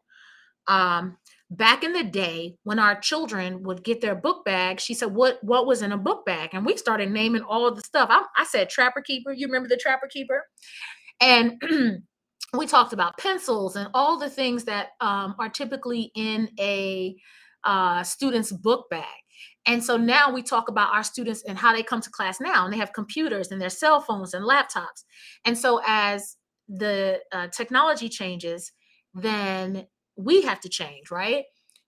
um, 0.67 1.17
back 1.49 1.86
in 1.86 1.93
the 1.93 2.03
day 2.03 2.56
when 2.63 2.77
our 2.77 2.99
children 2.99 3.63
would 3.63 3.84
get 3.86 4.01
their 4.01 4.15
book 4.15 4.43
bag 4.43 4.82
she 4.82 4.93
said 4.93 5.13
what 5.13 5.41
what 5.43 5.65
was 5.65 5.82
in 5.82 5.93
a 5.93 5.97
book 5.97 6.25
bag? 6.25 6.49
And 6.51 6.65
we 6.65 6.75
started 6.75 7.10
naming 7.10 7.43
all 7.43 7.71
the 7.73 7.82
stuff. 7.82 8.10
I, 8.12 8.25
I 8.38 8.43
said 8.43 8.69
trapper 8.69 9.01
keeper 9.01 9.32
you 9.32 9.47
remember 9.47 9.69
the 9.69 9.77
trapper 9.77 10.08
keeper? 10.08 10.43
And 11.21 11.62
we 12.58 12.67
talked 12.67 12.93
about 12.93 13.17
pencils 13.17 13.75
and 13.75 13.89
all 13.93 14.17
the 14.19 14.30
things 14.30 14.65
that 14.65 14.89
um, 14.99 15.36
are 15.39 15.49
typically 15.49 16.12
in 16.15 16.49
a 16.60 17.15
uh, 17.67 18.01
students' 18.03 18.51
book 18.51 18.89
bag. 18.89 19.06
And 19.67 19.84
so 19.84 19.97
now 19.97 20.32
we 20.32 20.41
talk 20.41 20.69
about 20.69 20.93
our 20.93 21.03
students 21.03 21.43
and 21.43 21.58
how 21.58 21.73
they 21.73 21.84
come 21.84 22.01
to 22.01 22.10
class 22.10 22.39
now, 22.39 22.63
and 22.63 22.73
they 22.73 22.77
have 22.77 22.93
computers 22.93 23.51
and 23.51 23.62
their 23.62 23.69
cell 23.69 23.99
phones 24.01 24.34
and 24.34 24.45
laptops. 24.45 25.03
And 25.45 25.58
so 25.58 25.82
as 25.86 26.38
the 26.69 27.19
uh, 27.32 27.47
technology 27.49 28.10
changes, 28.10 28.71
then 29.13 29.86
we 30.15 30.41
have 30.43 30.62
to 30.62 30.69
change, 30.69 31.12
right? 31.12 31.43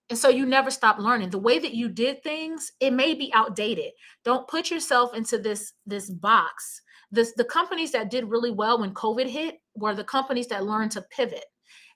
And 0.10 0.18
so 0.18 0.30
you 0.30 0.46
never 0.46 0.72
stop 0.72 1.00
learning. 1.00 1.30
The 1.30 1.38
way 1.38 1.60
that 1.60 1.74
you 1.74 1.88
did 1.88 2.22
things, 2.24 2.72
it 2.80 2.92
may 2.92 3.14
be 3.14 3.32
outdated. 3.34 3.92
Don't 4.26 4.48
put 4.48 4.72
yourself 4.72 5.16
into 5.16 5.38
this 5.38 5.74
this 5.86 6.10
box. 6.10 6.82
This 7.12 7.34
the 7.38 7.46
companies 7.46 7.92
that 7.92 8.10
did 8.10 8.30
really 8.30 8.52
well 8.52 8.80
when 8.80 8.94
COVID 8.94 9.28
hit 9.28 9.56
were 9.76 9.96
the 9.96 10.04
companies 10.04 10.48
that 10.48 10.66
learned 10.66 10.92
to 10.92 11.06
pivot. 11.16 11.46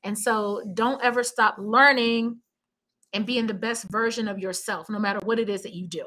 And 0.04 0.18
so 0.18 0.64
don't 0.74 1.04
ever 1.04 1.24
stop 1.24 1.56
learning 1.58 2.40
and 3.14 3.26
being 3.26 3.48
the 3.48 3.54
best 3.54 3.86
version 3.90 4.28
of 4.28 4.40
yourself, 4.40 4.90
no 4.90 5.00
matter 5.00 5.20
what 5.24 5.40
it 5.40 5.50
is 5.50 5.62
that 5.64 5.74
you 5.74 5.88
do. 5.88 6.06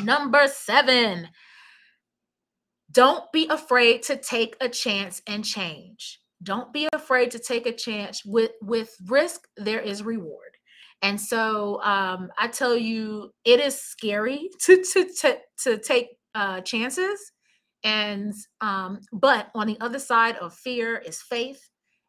Number 0.00 0.46
seven, 0.46 1.28
don't 2.90 3.30
be 3.32 3.48
afraid 3.50 4.02
to 4.04 4.16
take 4.16 4.56
a 4.60 4.68
chance 4.68 5.20
and 5.26 5.44
change. 5.44 6.20
Don't 6.42 6.72
be 6.72 6.88
afraid 6.92 7.32
to 7.32 7.38
take 7.38 7.66
a 7.66 7.72
chance. 7.72 8.24
With 8.24 8.52
with 8.62 8.94
risk, 9.06 9.48
there 9.56 9.80
is 9.80 10.02
reward. 10.02 10.56
And 11.02 11.20
so 11.20 11.82
um, 11.82 12.30
I 12.38 12.48
tell 12.48 12.76
you, 12.76 13.32
it 13.44 13.60
is 13.60 13.80
scary 13.80 14.50
to 14.60 14.84
to 14.92 15.08
to, 15.20 15.38
to 15.64 15.78
take 15.78 16.08
uh, 16.34 16.60
chances. 16.60 17.32
And 17.82 18.34
um, 18.60 19.00
but 19.12 19.48
on 19.54 19.66
the 19.66 19.78
other 19.80 19.98
side 19.98 20.36
of 20.36 20.54
fear 20.54 20.96
is 20.96 21.20
faith 21.20 21.68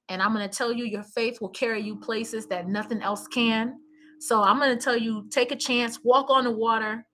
and 0.10 0.22
I'm 0.22 0.34
going 0.34 0.48
to 0.48 0.58
tell 0.58 0.74
you, 0.74 0.86
your 0.86 1.04
faith 1.04 1.39
will 1.39 1.50
carry 1.50 1.82
you 1.82 1.95
places 1.95 2.48
that 2.48 2.67
nothing 2.67 3.02
else 3.02 3.28
can. 3.28 3.76
So 4.19 4.41
I'm 4.41 4.58
going 4.58 4.76
to 4.76 4.84
tell 4.84 4.98
you, 4.98 5.28
take 5.30 5.52
a 5.52 5.56
chance, 5.56 6.00
walk 6.04 6.30
on 6.30 6.43
the 6.43 6.52
water, 6.52 7.06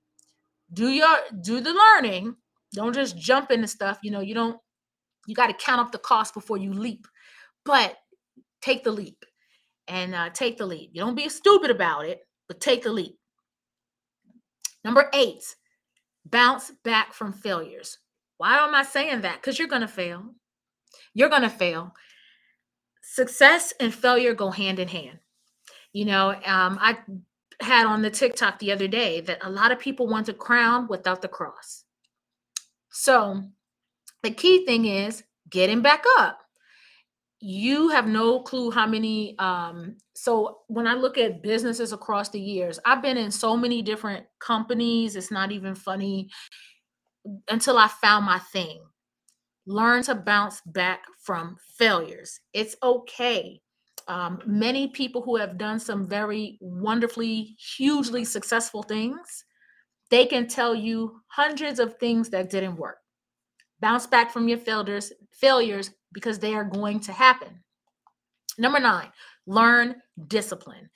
do 0.74 0.90
your 0.90 1.16
do 1.42 1.60
the 1.60 1.74
learning. 1.74 2.36
Don't 2.74 2.94
just 2.94 3.18
jump 3.18 3.52
into 3.52 3.68
stuff. 3.68 4.00
You 4.02 4.12
know, 4.12 4.22
you 4.22 4.34
don't. 4.34 4.58
You 5.28 5.36
got 5.36 5.48
to 5.48 5.54
count 5.54 5.82
up 5.82 5.92
the 5.92 5.98
cost 6.00 6.34
before 6.34 6.58
you 6.58 6.74
leap, 6.74 7.08
but 7.64 7.96
take 8.62 8.84
the 8.84 8.92
leap 8.92 9.24
and 9.88 10.16
uh, 10.16 10.30
take 10.32 10.58
the 10.58 10.66
leap. 10.66 10.92
You 10.94 11.02
don't 11.02 11.16
be 11.16 11.30
stupid 11.30 11.72
about 11.72 12.06
it, 12.06 12.20
but 12.48 12.62
take 12.62 12.84
the 12.84 12.92
leap. 12.92 13.18
Number 14.84 15.10
eight, 15.14 15.44
bounce 16.26 16.72
back 16.84 17.14
from 17.14 17.34
failures. 17.34 17.98
Why 18.38 18.58
am 18.58 18.76
I 18.76 18.84
saying 18.84 19.22
that? 19.22 19.42
Because 19.42 19.58
you're 19.58 19.68
going 19.68 19.82
to 19.82 19.88
fail. 19.88 20.24
You're 21.14 21.30
going 21.30 21.42
to 21.42 21.50
fail 21.50 21.94
success 23.16 23.74
and 23.80 23.94
failure 23.94 24.34
go 24.34 24.52
hand 24.52 24.78
in 24.78 24.90
hand. 24.90 25.20
You 25.94 26.06
know, 26.06 26.32
um, 26.46 26.78
I 26.82 26.98
had 27.62 27.86
on 27.86 28.02
the 28.02 28.10
TikTok 28.10 28.60
the 28.60 28.74
other 28.74 28.88
day 28.88 29.22
that 29.22 29.40
a 29.42 29.50
lot 29.50 29.72
of 29.72 29.80
people 29.80 30.08
want 30.08 30.28
a 30.28 30.34
crown 30.34 30.88
without 30.90 31.22
the 31.22 31.30
cross. 31.30 31.86
So 32.92 33.42
the 34.22 34.32
key 34.32 34.66
thing 34.66 34.86
is 34.86 35.24
getting 35.50 35.82
back 35.82 36.04
up. 36.18 36.40
You 37.40 37.90
have 37.90 38.08
no 38.08 38.42
clue 38.42 38.72
how 38.72 38.86
many. 38.86 39.38
Um, 39.40 39.98
so 40.14 40.60
when 40.68 40.88
I 40.88 40.96
look 40.96 41.18
at 41.18 41.42
businesses 41.42 41.94
across 41.94 42.30
the 42.30 42.40
years, 42.40 42.80
I've 42.86 43.02
been 43.02 43.18
in 43.18 43.32
so 43.32 43.56
many 43.56 43.82
different 43.82 44.26
companies. 44.40 45.16
It's 45.16 45.32
not 45.32 45.52
even 45.54 45.76
funny 45.76 46.30
until 47.48 47.78
I 47.78 47.88
found 47.88 48.26
my 48.26 48.40
thing 48.40 48.82
learn 49.66 50.04
to 50.04 50.16
bounce 50.16 50.62
back 50.68 51.04
from 51.20 51.58
failures. 51.78 52.40
It's 52.54 52.76
okay. 52.84 53.62
Um, 54.08 54.40
many 54.46 54.88
people 54.88 55.22
who 55.22 55.36
have 55.38 55.58
done 55.58 55.80
some 55.80 56.08
very 56.08 56.58
wonderfully, 56.62 57.56
hugely 57.78 58.24
successful 58.24 58.84
things, 58.84 59.46
they 60.12 60.26
can 60.26 60.48
tell 60.48 60.76
you 60.76 61.22
hundreds 61.28 61.80
of 61.80 61.98
things 61.98 62.30
that 62.30 62.50
didn't 62.50 62.76
work. 62.76 62.98
Bounce 63.80 64.06
back 64.06 64.32
from 64.32 64.48
your 64.48 64.60
failures, 64.60 65.12
failures 65.34 65.92
because 66.14 66.40
they 66.40 66.54
are 66.54 66.64
going 66.64 67.00
to 67.02 67.12
happen. 67.12 67.64
Number 68.58 68.80
nine, 68.80 69.10
learn 69.48 69.96
discipline. 70.28 70.90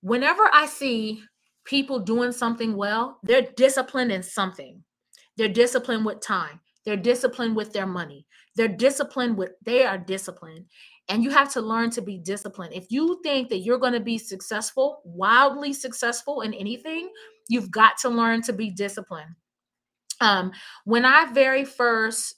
Whenever 0.00 0.48
I 0.52 0.66
see 0.66 1.22
people 1.64 1.98
doing 1.98 2.32
something 2.32 2.76
well, 2.76 3.18
they're 3.24 3.48
disciplined 3.56 4.12
in 4.12 4.22
something. 4.22 4.82
They're 5.36 5.48
disciplined 5.48 6.06
with 6.06 6.20
time. 6.20 6.60
They're 6.88 6.96
disciplined 6.96 7.54
with 7.54 7.74
their 7.74 7.86
money. 7.86 8.24
They're 8.56 8.66
disciplined 8.66 9.36
with, 9.36 9.50
they 9.62 9.84
are 9.84 9.98
disciplined. 9.98 10.64
And 11.10 11.22
you 11.22 11.28
have 11.28 11.52
to 11.52 11.60
learn 11.60 11.90
to 11.90 12.00
be 12.00 12.16
disciplined. 12.16 12.72
If 12.72 12.86
you 12.88 13.20
think 13.22 13.50
that 13.50 13.58
you're 13.58 13.76
going 13.76 13.92
to 13.92 14.00
be 14.00 14.16
successful, 14.16 15.02
wildly 15.04 15.74
successful 15.74 16.40
in 16.40 16.54
anything, 16.54 17.10
you've 17.46 17.70
got 17.70 17.98
to 17.98 18.08
learn 18.08 18.40
to 18.40 18.54
be 18.54 18.70
disciplined. 18.70 19.28
Um, 20.22 20.50
when 20.86 21.04
I 21.04 21.30
very 21.30 21.66
first 21.66 22.36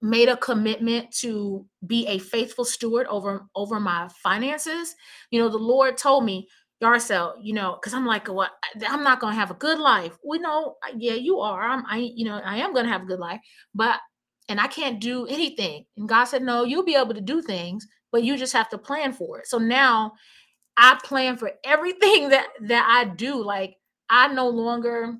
made 0.00 0.28
a 0.28 0.36
commitment 0.36 1.12
to 1.20 1.64
be 1.86 2.04
a 2.08 2.18
faithful 2.18 2.64
steward 2.64 3.06
over 3.06 3.46
over 3.54 3.78
my 3.78 4.08
finances, 4.20 4.96
you 5.30 5.40
know, 5.40 5.48
the 5.48 5.58
Lord 5.58 5.96
told 5.96 6.24
me, 6.24 6.48
Yahrasiel, 6.82 7.34
you 7.42 7.54
know, 7.54 7.76
because 7.80 7.94
I'm 7.94 8.06
like, 8.06 8.28
what? 8.28 8.50
I'm 8.88 9.04
not 9.04 9.20
gonna 9.20 9.34
have 9.36 9.50
a 9.50 9.54
good 9.54 9.78
life. 9.78 10.16
We 10.24 10.38
know, 10.38 10.76
uh, 10.82 10.92
yeah, 10.96 11.14
you 11.14 11.38
are. 11.40 11.62
I'm, 11.62 11.84
I, 11.88 11.98
you 12.14 12.24
know, 12.24 12.40
I 12.44 12.58
am 12.58 12.74
gonna 12.74 12.88
have 12.88 13.02
a 13.02 13.06
good 13.06 13.20
life, 13.20 13.40
but 13.74 14.00
and 14.48 14.60
I 14.60 14.66
can't 14.66 15.00
do 15.00 15.26
anything. 15.26 15.84
And 15.96 16.08
God 16.08 16.24
said, 16.24 16.42
no, 16.42 16.64
you'll 16.64 16.84
be 16.84 16.96
able 16.96 17.14
to 17.14 17.20
do 17.20 17.40
things, 17.42 17.86
but 18.10 18.24
you 18.24 18.36
just 18.36 18.52
have 18.52 18.68
to 18.70 18.78
plan 18.78 19.12
for 19.12 19.38
it. 19.40 19.46
So 19.46 19.58
now 19.58 20.12
I 20.76 20.98
plan 21.04 21.36
for 21.36 21.52
everything 21.64 22.28
that 22.30 22.48
that 22.68 22.86
I 22.90 23.14
do. 23.14 23.42
Like 23.44 23.76
I 24.10 24.28
no 24.32 24.48
longer 24.48 25.14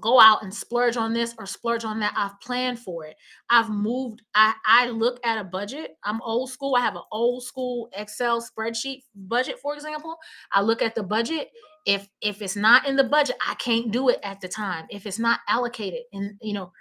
go 0.00 0.20
out 0.20 0.42
and 0.42 0.52
splurge 0.52 0.96
on 0.96 1.12
this 1.12 1.34
or 1.38 1.46
splurge 1.46 1.84
on 1.84 2.00
that. 2.00 2.12
I've 2.16 2.38
planned 2.40 2.78
for 2.78 3.06
it. 3.06 3.16
I've 3.50 3.70
moved. 3.70 4.22
I, 4.34 4.54
I 4.66 4.88
look 4.88 5.18
at 5.24 5.38
a 5.38 5.44
budget. 5.44 5.92
I'm 6.04 6.20
old 6.22 6.50
school. 6.50 6.76
I 6.76 6.80
have 6.80 6.96
an 6.96 7.02
old 7.10 7.42
school 7.42 7.88
Excel 7.94 8.42
spreadsheet 8.42 9.02
budget, 9.14 9.58
for 9.60 9.74
example. 9.74 10.16
I 10.52 10.62
look 10.62 10.82
at 10.82 10.94
the 10.94 11.02
budget. 11.02 11.48
If 11.86 12.06
if 12.20 12.42
it's 12.42 12.56
not 12.56 12.86
in 12.86 12.96
the 12.96 13.04
budget, 13.04 13.36
I 13.46 13.54
can't 13.54 13.90
do 13.90 14.08
it 14.10 14.18
at 14.22 14.40
the 14.40 14.48
time. 14.48 14.86
If 14.90 15.06
it's 15.06 15.18
not 15.18 15.40
allocated, 15.48 16.02
and 16.12 16.36
you 16.42 16.52
know, 16.52 16.72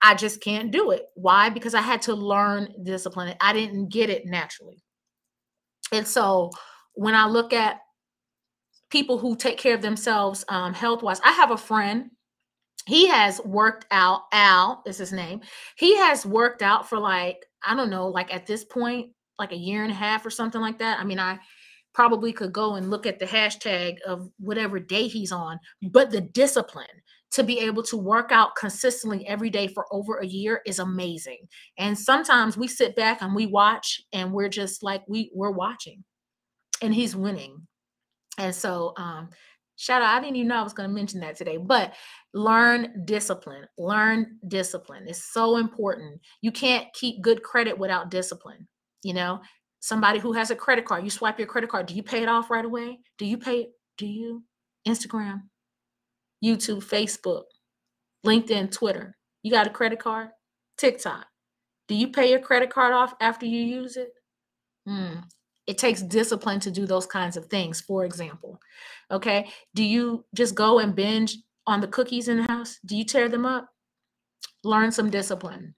I 0.00 0.14
just 0.14 0.40
can't 0.40 0.70
do 0.70 0.92
it. 0.92 1.06
Why? 1.14 1.50
Because 1.50 1.74
I 1.74 1.82
had 1.82 2.02
to 2.02 2.14
learn 2.14 2.72
discipline. 2.82 3.34
I 3.40 3.52
didn't 3.52 3.90
get 3.90 4.08
it 4.08 4.24
naturally. 4.24 4.82
And 5.92 6.06
so 6.06 6.50
when 6.94 7.14
I 7.14 7.26
look 7.26 7.52
at 7.52 7.80
people 8.90 9.18
who 9.18 9.36
take 9.36 9.58
care 9.58 9.74
of 9.74 9.82
themselves 9.82 10.44
um, 10.48 10.72
health 10.72 11.02
wise, 11.02 11.20
I 11.24 11.32
have 11.32 11.50
a 11.50 11.56
friend 11.56 12.10
he 12.86 13.06
has 13.06 13.40
worked 13.44 13.86
out 13.90 14.22
al 14.32 14.82
is 14.86 14.98
his 14.98 15.12
name 15.12 15.40
he 15.76 15.96
has 15.96 16.24
worked 16.24 16.62
out 16.62 16.88
for 16.88 16.98
like 16.98 17.44
i 17.64 17.74
don't 17.74 17.90
know 17.90 18.08
like 18.08 18.32
at 18.32 18.46
this 18.46 18.64
point 18.64 19.10
like 19.38 19.52
a 19.52 19.56
year 19.56 19.82
and 19.82 19.92
a 19.92 19.94
half 19.94 20.24
or 20.24 20.30
something 20.30 20.62
like 20.62 20.78
that. 20.78 20.98
I 20.98 21.04
mean 21.04 21.18
i 21.18 21.38
probably 21.92 22.32
could 22.32 22.52
go 22.52 22.74
and 22.74 22.90
look 22.90 23.06
at 23.06 23.18
the 23.18 23.24
hashtag 23.24 23.98
of 24.06 24.28
whatever 24.38 24.78
day 24.78 25.08
he's 25.08 25.32
on 25.32 25.58
but 25.90 26.10
the 26.10 26.20
discipline 26.20 26.86
to 27.36 27.42
be 27.42 27.60
able 27.60 27.82
to 27.82 27.96
work 27.96 28.32
out 28.32 28.56
consistently 28.56 29.26
every 29.26 29.50
day 29.50 29.66
for 29.66 29.86
over 29.92 30.18
a 30.18 30.26
year 30.26 30.62
is 30.64 30.78
amazing. 30.78 31.46
And 31.76 31.98
sometimes 31.98 32.56
we 32.56 32.68
sit 32.68 32.96
back 32.96 33.20
and 33.20 33.34
we 33.34 33.46
watch 33.46 34.00
and 34.12 34.32
we're 34.32 34.48
just 34.48 34.82
like 34.82 35.02
we 35.08 35.30
we're 35.34 35.50
watching 35.50 36.04
and 36.80 36.94
he's 36.94 37.16
winning. 37.16 37.66
And 38.38 38.54
so 38.54 38.94
um 38.96 39.30
Shout 39.76 40.00
out. 40.02 40.16
I 40.16 40.20
didn't 40.20 40.36
even 40.36 40.48
know 40.48 40.56
I 40.56 40.62
was 40.62 40.72
going 40.72 40.88
to 40.88 40.94
mention 40.94 41.20
that 41.20 41.36
today, 41.36 41.58
but 41.58 41.94
learn 42.32 43.04
discipline. 43.04 43.66
Learn 43.78 44.38
discipline. 44.48 45.04
It's 45.06 45.32
so 45.32 45.58
important. 45.58 46.20
You 46.40 46.50
can't 46.50 46.86
keep 46.94 47.22
good 47.22 47.42
credit 47.42 47.78
without 47.78 48.10
discipline. 48.10 48.66
You 49.02 49.14
know, 49.14 49.40
somebody 49.80 50.18
who 50.18 50.32
has 50.32 50.50
a 50.50 50.56
credit 50.56 50.86
card, 50.86 51.04
you 51.04 51.10
swipe 51.10 51.38
your 51.38 51.46
credit 51.46 51.70
card. 51.70 51.86
Do 51.86 51.94
you 51.94 52.02
pay 52.02 52.22
it 52.22 52.28
off 52.28 52.50
right 52.50 52.64
away? 52.64 52.98
Do 53.18 53.26
you 53.26 53.36
pay? 53.36 53.68
Do 53.98 54.06
you? 54.06 54.42
Instagram, 54.88 55.42
YouTube, 56.44 56.84
Facebook, 56.84 57.42
LinkedIn, 58.24 58.70
Twitter. 58.70 59.16
You 59.42 59.50
got 59.50 59.66
a 59.66 59.70
credit 59.70 59.98
card? 59.98 60.28
TikTok. 60.78 61.26
Do 61.88 61.94
you 61.94 62.08
pay 62.08 62.30
your 62.30 62.40
credit 62.40 62.70
card 62.70 62.94
off 62.94 63.14
after 63.20 63.46
you 63.46 63.60
use 63.60 63.96
it? 63.96 64.10
Hmm 64.86 65.20
it 65.66 65.78
takes 65.78 66.02
discipline 66.02 66.60
to 66.60 66.70
do 66.70 66.86
those 66.86 67.06
kinds 67.06 67.36
of 67.36 67.46
things 67.46 67.80
for 67.80 68.04
example 68.04 68.60
okay? 69.10 69.48
Do 69.74 69.84
you 69.84 70.24
just 70.34 70.54
go 70.54 70.78
and 70.78 70.94
binge 70.94 71.38
on 71.66 71.80
the 71.80 71.88
cookies 71.88 72.28
in 72.28 72.38
the 72.38 72.52
house? 72.52 72.78
Do 72.84 72.96
you 72.96 73.04
tear 73.04 73.28
them 73.28 73.46
up? 73.46 73.68
Learn 74.64 74.92
some 74.92 75.10
discipline. 75.10 75.74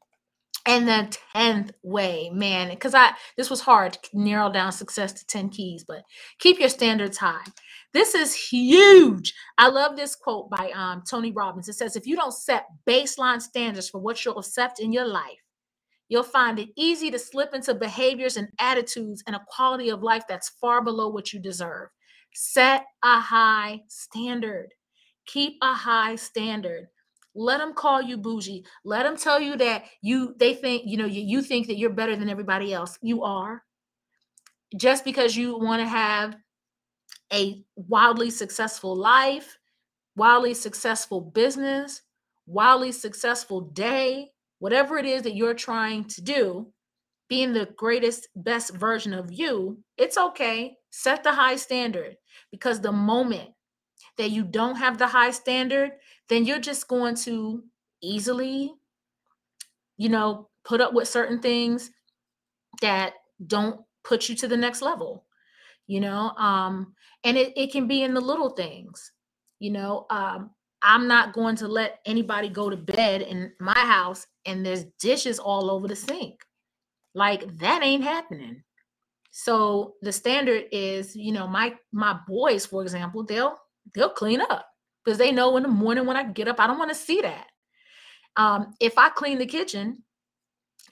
And 0.67 0.87
the 0.87 1.17
10th 1.35 1.71
way 1.83 2.29
man 2.31 2.69
because 2.69 2.95
i 2.95 3.13
this 3.39 3.49
was 3.49 3.63
hard 3.63 3.95
to 3.95 4.01
narrow 4.13 4.53
down 4.53 4.71
success 4.71 5.15
to 5.15 5.27
10 5.27 5.49
keys 5.49 5.83
but 5.83 6.03
keep 6.41 6.59
your 6.59 6.69
standards 6.69 7.17
high. 7.17 7.45
This 7.95 8.15
is 8.15 8.35
huge. 8.35 9.33
I 9.57 9.69
love 9.69 9.97
this 9.97 10.15
quote 10.15 10.51
by 10.51 10.71
um, 10.75 11.03
tony 11.09 11.33
robbins. 11.33 11.71
It 11.71 11.75
says 11.75 11.97
if 11.97 12.07
you 12.07 12.17
don't 12.17 12.35
set 12.35 12.67
baseline 12.87 13.41
standards 13.41 13.89
for 13.89 13.99
what 13.99 14.23
you'll 14.23 14.39
accept 14.39 14.79
in 14.79 14.93
your 14.93 15.07
life 15.07 15.39
you'll 16.09 16.23
find 16.23 16.59
it 16.59 16.69
easy 16.77 17.11
to 17.11 17.19
slip 17.19 17.55
into 17.55 17.75
behaviors 17.75 18.37
and 18.37 18.49
attitudes 18.59 19.23
and 19.27 19.37
a 19.37 19.45
quality 19.49 19.91
of 19.91 20.03
life 20.03 20.25
that's 20.29 20.49
far 20.61 20.83
below 20.83 21.09
what 21.09 21.33
you 21.33 21.41
deserve. 21.41 21.89
Set 22.35 22.85
a 23.03 23.21
high 23.21 23.81
standard. 23.89 24.73
Keep 25.27 25.59
a 25.63 25.75
high 25.75 26.17
standard. 26.17 26.89
Let 27.35 27.59
them 27.59 27.75
call 27.75 28.03
you 28.03 28.17
bougie. 28.17 28.65
Let 28.85 29.05
them 29.05 29.17
tell 29.17 29.41
you 29.41 29.57
that 29.59 29.85
you 30.03 30.35
they 30.39 30.55
think, 30.55 30.83
you 30.87 30.97
know, 30.97 31.07
you, 31.07 31.23
you 31.23 31.43
think 31.43 31.67
that 31.69 31.77
you're 31.79 31.91
better 31.91 32.17
than 32.17 32.29
everybody 32.29 32.73
else. 32.73 32.99
You 33.03 33.23
are. 33.23 33.63
Just 34.77 35.05
because 35.05 35.37
you 35.37 35.59
want 35.59 35.81
to 35.81 35.89
have 35.89 36.37
a 37.33 37.63
wildly 37.77 38.31
successful 38.31 38.97
life, 38.97 39.59
wildly 40.17 40.55
successful 40.55 41.21
business, 41.21 42.03
wildly 42.47 42.93
successful 42.93 43.61
day, 43.61 44.33
whatever 44.59 44.99
it 44.99 45.07
is 45.07 45.23
that 45.23 45.37
you're 45.37 45.55
trying 45.55 46.05
to 46.05 46.23
do, 46.23 46.73
being 47.29 47.53
the 47.53 47.69
greatest, 47.77 48.29
best 48.35 48.75
version 48.75 49.13
of 49.13 49.33
you, 49.33 49.79
it's 49.97 50.17
okay. 50.17 50.77
Set 50.91 51.23
the 51.23 51.33
high 51.33 51.57
standard 51.57 52.17
because 52.51 52.81
the 52.81 52.93
moment 52.93 53.51
that 54.17 54.31
you 54.31 54.45
don't 54.45 54.77
have 54.77 54.99
the 54.99 55.07
high 55.07 55.31
standard, 55.31 55.93
then 56.29 56.45
you're 56.45 56.59
just 56.59 56.89
going 56.89 57.15
to 57.15 57.63
easily, 58.03 58.73
you 59.97 60.09
know, 60.09 60.49
put 60.65 60.81
up 60.81 60.93
with 60.93 61.09
certain 61.09 61.41
things 61.41 61.91
that 62.81 63.15
don't 63.47 63.81
put 64.05 64.29
you 64.29 64.35
to 64.37 64.49
the 64.49 64.57
next 64.57 64.83
level, 64.83 65.25
you 65.87 66.01
know. 66.01 66.31
Um, 66.31 66.95
and 67.25 67.37
it, 67.37 67.53
it 67.57 67.73
can 67.73 67.87
be 67.87 68.03
in 68.03 68.15
the 68.15 68.21
little 68.21 68.51
things, 68.51 69.13
you 69.59 69.71
know. 69.71 70.07
Um, 70.11 70.51
I'm 70.83 71.09
not 71.09 71.33
going 71.33 71.57
to 71.57 71.69
let 71.69 72.01
anybody 72.07 72.49
go 72.49 72.71
to 72.71 72.77
bed 72.77 73.23
in 73.23 73.53
my 73.61 73.79
house 73.79 74.27
and 74.49 74.65
there's 74.65 74.85
dishes 75.01 75.39
all 75.39 75.71
over 75.71 75.87
the 75.87 75.97
sink. 75.97 76.41
Like 77.15 77.59
that 77.59 77.83
ain't 77.83 78.03
happening. 78.03 78.63
So 79.31 79.95
the 80.03 80.13
standard 80.13 80.65
is, 80.73 81.15
you 81.15 81.33
know, 81.33 81.47
my 81.47 81.75
my 81.93 82.19
boys, 82.27 82.67
for 82.67 82.83
example, 82.83 83.25
they'll 83.25 83.57
they'll 83.95 84.11
clean 84.11 84.41
up 84.41 84.67
because 85.05 85.19
they 85.19 85.31
know 85.31 85.57
in 85.57 85.63
the 85.63 85.69
morning 85.69 86.07
when 86.07 86.17
I 86.17 86.25
get 86.25 86.49
up, 86.49 86.59
I 86.59 86.67
don't 86.67 86.79
want 86.79 86.91
to 86.91 86.95
see 86.95 87.21
that. 87.21 87.47
Um, 88.37 88.75
if 88.81 88.99
I 88.99 89.11
clean 89.11 89.39
the 89.39 89.47
kitchen, 89.47 90.03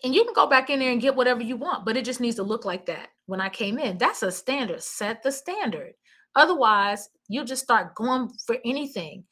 and 0.05 0.15
you 0.15 0.25
can 0.25 0.35
go 0.35 0.47
back 0.47 0.71
in 0.71 0.79
there 0.79 0.93
and 0.93 1.01
get 1.01 1.17
whatever 1.17 1.43
you 1.43 1.57
want, 1.57 1.85
but 1.85 1.97
it 1.97 2.05
just 2.05 2.21
needs 2.21 2.37
to 2.37 2.43
look 2.43 2.65
like 2.65 2.87
that 2.87 3.09
when 3.27 3.41
I 3.41 3.49
came 3.49 3.79
in. 3.79 3.99
That's 3.99 4.23
a 4.23 4.31
standard. 4.31 4.83
Set 4.83 5.23
the 5.23 5.33
standard. 5.33 5.93
Otherwise, 6.35 7.09
you'll 7.29 7.45
just 7.45 7.63
start 7.63 7.95
going 7.95 8.31
for 8.47 8.59
anything. 8.65 9.25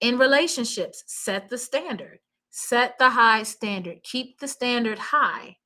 In 0.00 0.18
relationships, 0.18 1.04
set 1.06 1.48
the 1.48 1.56
standard, 1.56 2.18
set 2.52 2.98
the 2.98 3.10
high 3.10 3.42
standard, 3.42 4.02
keep 4.04 4.38
the 4.38 4.46
standard 4.46 4.98
high. 4.98 5.56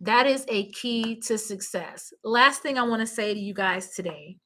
That 0.00 0.26
is 0.26 0.44
a 0.48 0.68
key 0.72 1.20
to 1.20 1.38
success. 1.38 2.12
Last 2.24 2.60
thing 2.60 2.76
I 2.76 2.82
want 2.82 3.00
to 3.00 3.06
say 3.06 3.32
to 3.32 3.40
you 3.40 3.54
guys 3.54 3.94
today 3.94 4.36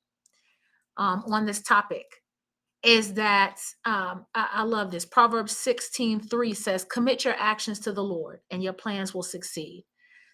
um, 0.99 1.25
on 1.27 1.47
this 1.47 1.63
topic 1.63 2.05
is 2.85 3.15
that 3.15 3.59
um, 3.87 4.27
I, 4.35 4.49
I, 4.53 4.63
love 4.63 4.91
this. 4.91 5.05
Proverbs 5.05 5.57
16 5.57 6.21
3 6.21 6.55
says, 6.55 6.85
Commit 6.85 7.25
your 7.25 7.35
actions 7.39 7.81
to 7.81 7.93
the 7.93 8.05
Lord, 8.05 8.41
and 8.51 8.63
your 8.63 8.75
plans 8.75 9.15
will 9.15 9.23
succeed. 9.23 9.85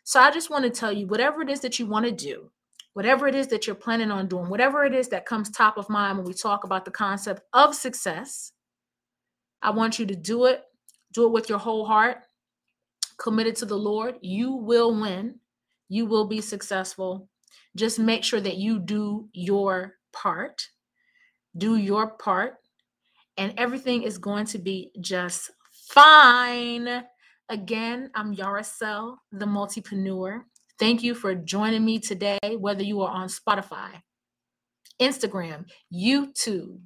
So 0.03 0.21
I 0.21 0.31
just 0.31 0.51
want 0.51 0.64
to 0.64 0.71
tell 0.71 0.93
you 0.93 1.07
whatever 1.07 1.40
it 1.40 1.49
is 1.49 1.61
that 1.61 1.79
you 1.79 1.87
want 1.87 2.05
to 2.05 2.12
do, 2.12 2.51
whatever 2.93 3.29
it 3.29 3.35
is 3.35 3.47
that 3.47 3.67
you're 3.67 3.77
planning 3.77 4.11
on 4.11 4.29
doing, 4.29 4.51
whatever 4.51 4.85
it 4.85 4.95
is 4.95 5.09
that 5.09 5.25
comes 5.25 5.51
top 5.51 5.79
of 5.79 5.88
mind 5.88 6.19
when 6.19 6.27
we 6.27 6.35
talk 6.35 6.64
about 6.64 6.85
the 6.85 6.90
concept 6.90 7.43
of 7.55 7.75
success, 7.75 8.53
I 9.62 9.71
want 9.71 9.99
you 9.99 10.05
to 10.05 10.17
do 10.17 10.45
it. 10.47 10.64
Do 11.14 11.24
it 11.24 11.33
with 11.33 11.48
your 11.48 11.59
whole 11.59 11.87
heart, 11.87 12.18
committed 13.16 13.57
to 13.57 13.66
the 13.66 13.79
Lord. 13.79 14.16
You 14.20 14.53
will 14.53 14.94
win. 15.00 15.40
You 15.88 16.07
will 16.07 16.27
be 16.27 16.40
successful. 16.40 17.29
Just 17.77 17.98
make 17.98 18.24
sure 18.24 18.40
that 18.40 18.57
you 18.57 18.79
do 18.79 19.29
your 19.33 19.94
part. 20.12 20.68
Do 21.57 21.77
your 21.77 22.11
part, 22.11 22.57
and 23.37 23.55
everything 23.57 24.03
is 24.03 24.18
going 24.18 24.46
to 24.46 24.59
be 24.59 24.90
just 25.00 25.53
fine. 25.70 27.05
Again, 27.48 28.11
I'm 28.14 28.35
Yahrasiel, 28.35 29.18
the 29.31 29.46
multipreneur. 29.46 30.40
Thank 30.81 31.05
you 31.05 31.14
for 31.14 31.35
joining 31.37 31.85
me 31.85 32.00
today, 32.00 32.38
whether 32.59 32.83
you 32.83 33.03
are 33.03 33.11
on 33.11 33.29
Spotify, 33.29 34.03
Instagram, 35.00 35.66
YouTube, 35.94 36.81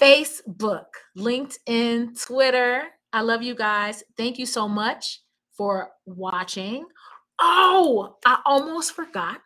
Facebook, 0.00 0.86
LinkedIn, 1.16 2.20
Twitter. 2.20 2.84
I 3.12 3.20
love 3.20 3.42
you 3.42 3.54
guys. 3.54 4.02
Thank 4.16 4.38
you 4.38 4.46
so 4.46 4.68
much 4.68 5.20
for 5.56 5.90
watching. 6.06 6.84
Oh, 7.40 8.16
I 8.26 8.40
almost 8.44 8.92
forgot 8.92 9.40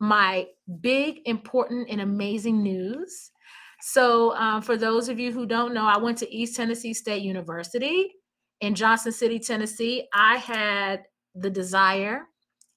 my 0.00 0.46
big, 0.80 1.20
important, 1.24 1.88
and 1.90 2.00
amazing 2.00 2.62
news. 2.62 3.30
So, 3.80 4.34
um, 4.36 4.62
for 4.62 4.76
those 4.76 5.08
of 5.08 5.18
you 5.18 5.32
who 5.32 5.46
don't 5.46 5.74
know, 5.74 5.86
I 5.86 5.98
went 5.98 6.18
to 6.18 6.34
East 6.34 6.56
Tennessee 6.56 6.94
State 6.94 7.22
University 7.22 8.14
in 8.60 8.74
Johnson 8.74 9.12
City, 9.12 9.38
Tennessee. 9.38 10.08
I 10.14 10.36
had 10.36 11.02
the 11.34 11.50
desire, 11.50 12.26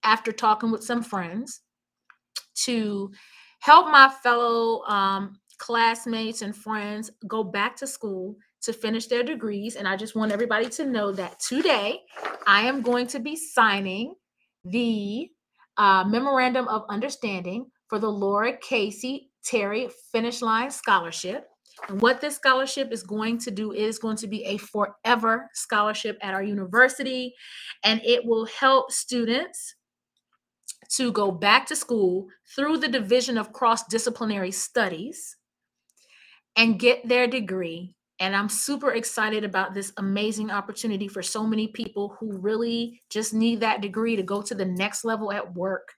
after 0.03 0.31
talking 0.31 0.71
with 0.71 0.83
some 0.83 1.03
friends, 1.03 1.61
to 2.65 3.11
help 3.61 3.87
my 3.87 4.09
fellow 4.21 4.83
um, 4.83 5.39
classmates 5.59 6.41
and 6.41 6.55
friends 6.55 7.11
go 7.27 7.43
back 7.43 7.75
to 7.75 7.87
school 7.87 8.35
to 8.61 8.73
finish 8.73 9.07
their 9.07 9.23
degrees. 9.23 9.75
And 9.75 9.87
I 9.87 9.95
just 9.95 10.15
want 10.15 10.31
everybody 10.31 10.69
to 10.69 10.85
know 10.85 11.11
that 11.11 11.39
today 11.39 12.01
I 12.47 12.63
am 12.63 12.81
going 12.81 13.07
to 13.07 13.19
be 13.19 13.35
signing 13.35 14.15
the 14.65 15.29
uh, 15.77 16.03
Memorandum 16.05 16.67
of 16.67 16.83
Understanding 16.89 17.67
for 17.87 17.99
the 17.99 18.09
Laura 18.09 18.57
Casey 18.57 19.31
Terry 19.43 19.89
Finish 20.11 20.41
Line 20.41 20.71
Scholarship. 20.71 21.47
And 21.87 22.01
what 22.01 22.19
this 22.19 22.35
scholarship 22.35 22.91
is 22.91 23.03
going 23.03 23.37
to 23.39 23.51
do 23.51 23.71
is 23.71 23.99
going 23.99 24.17
to 24.17 24.27
be 24.27 24.43
a 24.43 24.57
forever 24.57 25.49
scholarship 25.53 26.17
at 26.21 26.33
our 26.33 26.43
university, 26.43 27.33
and 27.85 28.01
it 28.03 28.25
will 28.25 28.45
help 28.45 28.91
students 28.91 29.75
to 30.95 31.11
go 31.11 31.31
back 31.31 31.65
to 31.67 31.75
school 31.75 32.27
through 32.55 32.77
the 32.77 32.87
Division 32.89 33.37
of 33.37 33.53
Cross 33.53 33.87
Disciplinary 33.87 34.51
Studies 34.51 35.37
and 36.55 36.79
get 36.79 37.07
their 37.07 37.27
degree. 37.27 37.95
And 38.19 38.35
I'm 38.35 38.49
super 38.49 38.91
excited 38.91 39.45
about 39.45 39.73
this 39.73 39.93
amazing 39.97 40.51
opportunity 40.51 41.07
for 41.07 41.21
so 41.21 41.45
many 41.45 41.67
people 41.69 42.17
who 42.19 42.37
really 42.37 43.01
just 43.09 43.33
need 43.33 43.61
that 43.61 43.81
degree 43.81 44.15
to 44.17 44.23
go 44.23 44.41
to 44.41 44.53
the 44.53 44.65
next 44.65 45.05
level 45.05 45.31
at 45.31 45.55
work. 45.55 45.93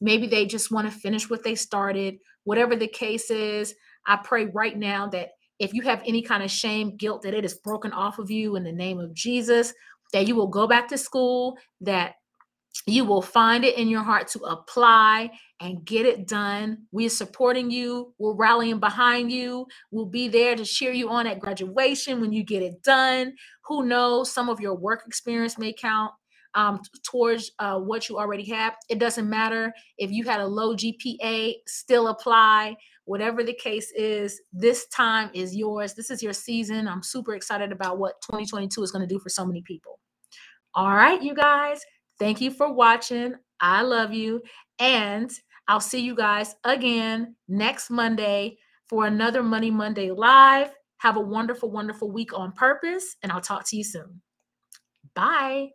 Maybe 0.00 0.26
they 0.26 0.44
just 0.46 0.72
want 0.72 0.90
to 0.90 0.98
finish 0.98 1.30
what 1.30 1.44
they 1.44 1.54
started, 1.54 2.18
whatever 2.42 2.74
the 2.74 2.88
case 2.88 3.30
is. 3.30 3.74
I 4.06 4.16
pray 4.16 4.46
right 4.46 4.76
now 4.76 5.06
that 5.08 5.30
if 5.60 5.72
you 5.72 5.82
have 5.82 6.02
any 6.04 6.22
kind 6.22 6.42
of 6.42 6.50
shame, 6.50 6.96
guilt, 6.96 7.22
that 7.22 7.34
it 7.34 7.44
is 7.44 7.54
broken 7.54 7.92
off 7.92 8.18
of 8.18 8.28
you 8.28 8.56
in 8.56 8.64
the 8.64 8.72
name 8.72 8.98
of 8.98 9.14
Jesus, 9.14 9.72
that 10.12 10.26
you 10.26 10.34
will 10.34 10.48
go 10.48 10.66
back 10.66 10.88
to 10.88 10.98
school, 10.98 11.56
that 11.80 12.14
you 12.86 13.04
will 13.04 13.22
find 13.22 13.64
it 13.64 13.78
in 13.78 13.86
your 13.86 14.02
heart 14.02 14.26
to 14.28 14.40
apply 14.40 15.30
and 15.62 15.84
get 15.84 16.04
it 16.04 16.26
done. 16.26 16.76
We're 16.90 17.08
supporting 17.08 17.70
you. 17.70 18.12
We're 18.18 18.34
rallying 18.34 18.80
behind 18.80 19.30
you. 19.30 19.66
We'll 19.92 20.06
be 20.06 20.26
there 20.26 20.56
to 20.56 20.64
cheer 20.64 20.92
you 20.92 21.08
on 21.08 21.28
at 21.28 21.38
graduation 21.38 22.20
when 22.20 22.32
you 22.32 22.42
get 22.42 22.62
it 22.62 22.82
done. 22.82 23.34
Who 23.66 23.86
knows? 23.86 24.32
Some 24.32 24.48
of 24.48 24.60
your 24.60 24.74
work 24.74 25.04
experience 25.06 25.58
may 25.58 25.72
count 25.72 26.12
um, 26.54 26.80
towards 27.04 27.52
uh, 27.60 27.78
what 27.78 28.08
you 28.08 28.18
already 28.18 28.44
have. 28.50 28.74
It 28.90 28.98
doesn't 28.98 29.30
matter 29.30 29.72
if 29.98 30.10
you 30.10 30.24
had 30.24 30.40
a 30.40 30.46
low 30.46 30.74
GPA, 30.74 31.54
still 31.68 32.08
apply. 32.08 32.76
Whatever 33.04 33.44
the 33.44 33.54
case 33.54 33.92
is, 33.92 34.40
this 34.52 34.88
time 34.88 35.30
is 35.32 35.54
yours. 35.54 35.94
This 35.94 36.10
is 36.10 36.24
your 36.24 36.32
season. 36.32 36.88
I'm 36.88 37.04
super 37.04 37.34
excited 37.34 37.70
about 37.70 37.98
what 37.98 38.20
2022 38.22 38.82
is 38.82 38.90
going 38.90 39.06
to 39.06 39.12
do 39.12 39.20
for 39.20 39.28
so 39.28 39.46
many 39.46 39.62
people. 39.62 40.00
All 40.74 40.94
right, 40.94 41.22
you 41.22 41.34
guys. 41.34 41.80
Thank 42.18 42.40
you 42.40 42.50
for 42.50 42.72
watching. 42.72 43.34
I 43.60 43.82
love 43.82 44.12
you. 44.12 44.42
And 44.78 45.30
I'll 45.72 45.80
see 45.80 46.00
you 46.02 46.14
guys 46.14 46.54
again 46.64 47.34
next 47.48 47.88
Monday 47.88 48.58
for 48.90 49.06
another 49.06 49.42
Money 49.42 49.70
Monday 49.70 50.10
Live. 50.10 50.70
Have 50.98 51.16
a 51.16 51.20
wonderful, 51.20 51.70
wonderful 51.70 52.10
week 52.10 52.38
on 52.38 52.52
purpose, 52.52 53.16
and 53.22 53.32
I'll 53.32 53.40
talk 53.40 53.66
to 53.70 53.76
you 53.78 53.82
soon. 53.82 54.20
Bye. 55.14 55.70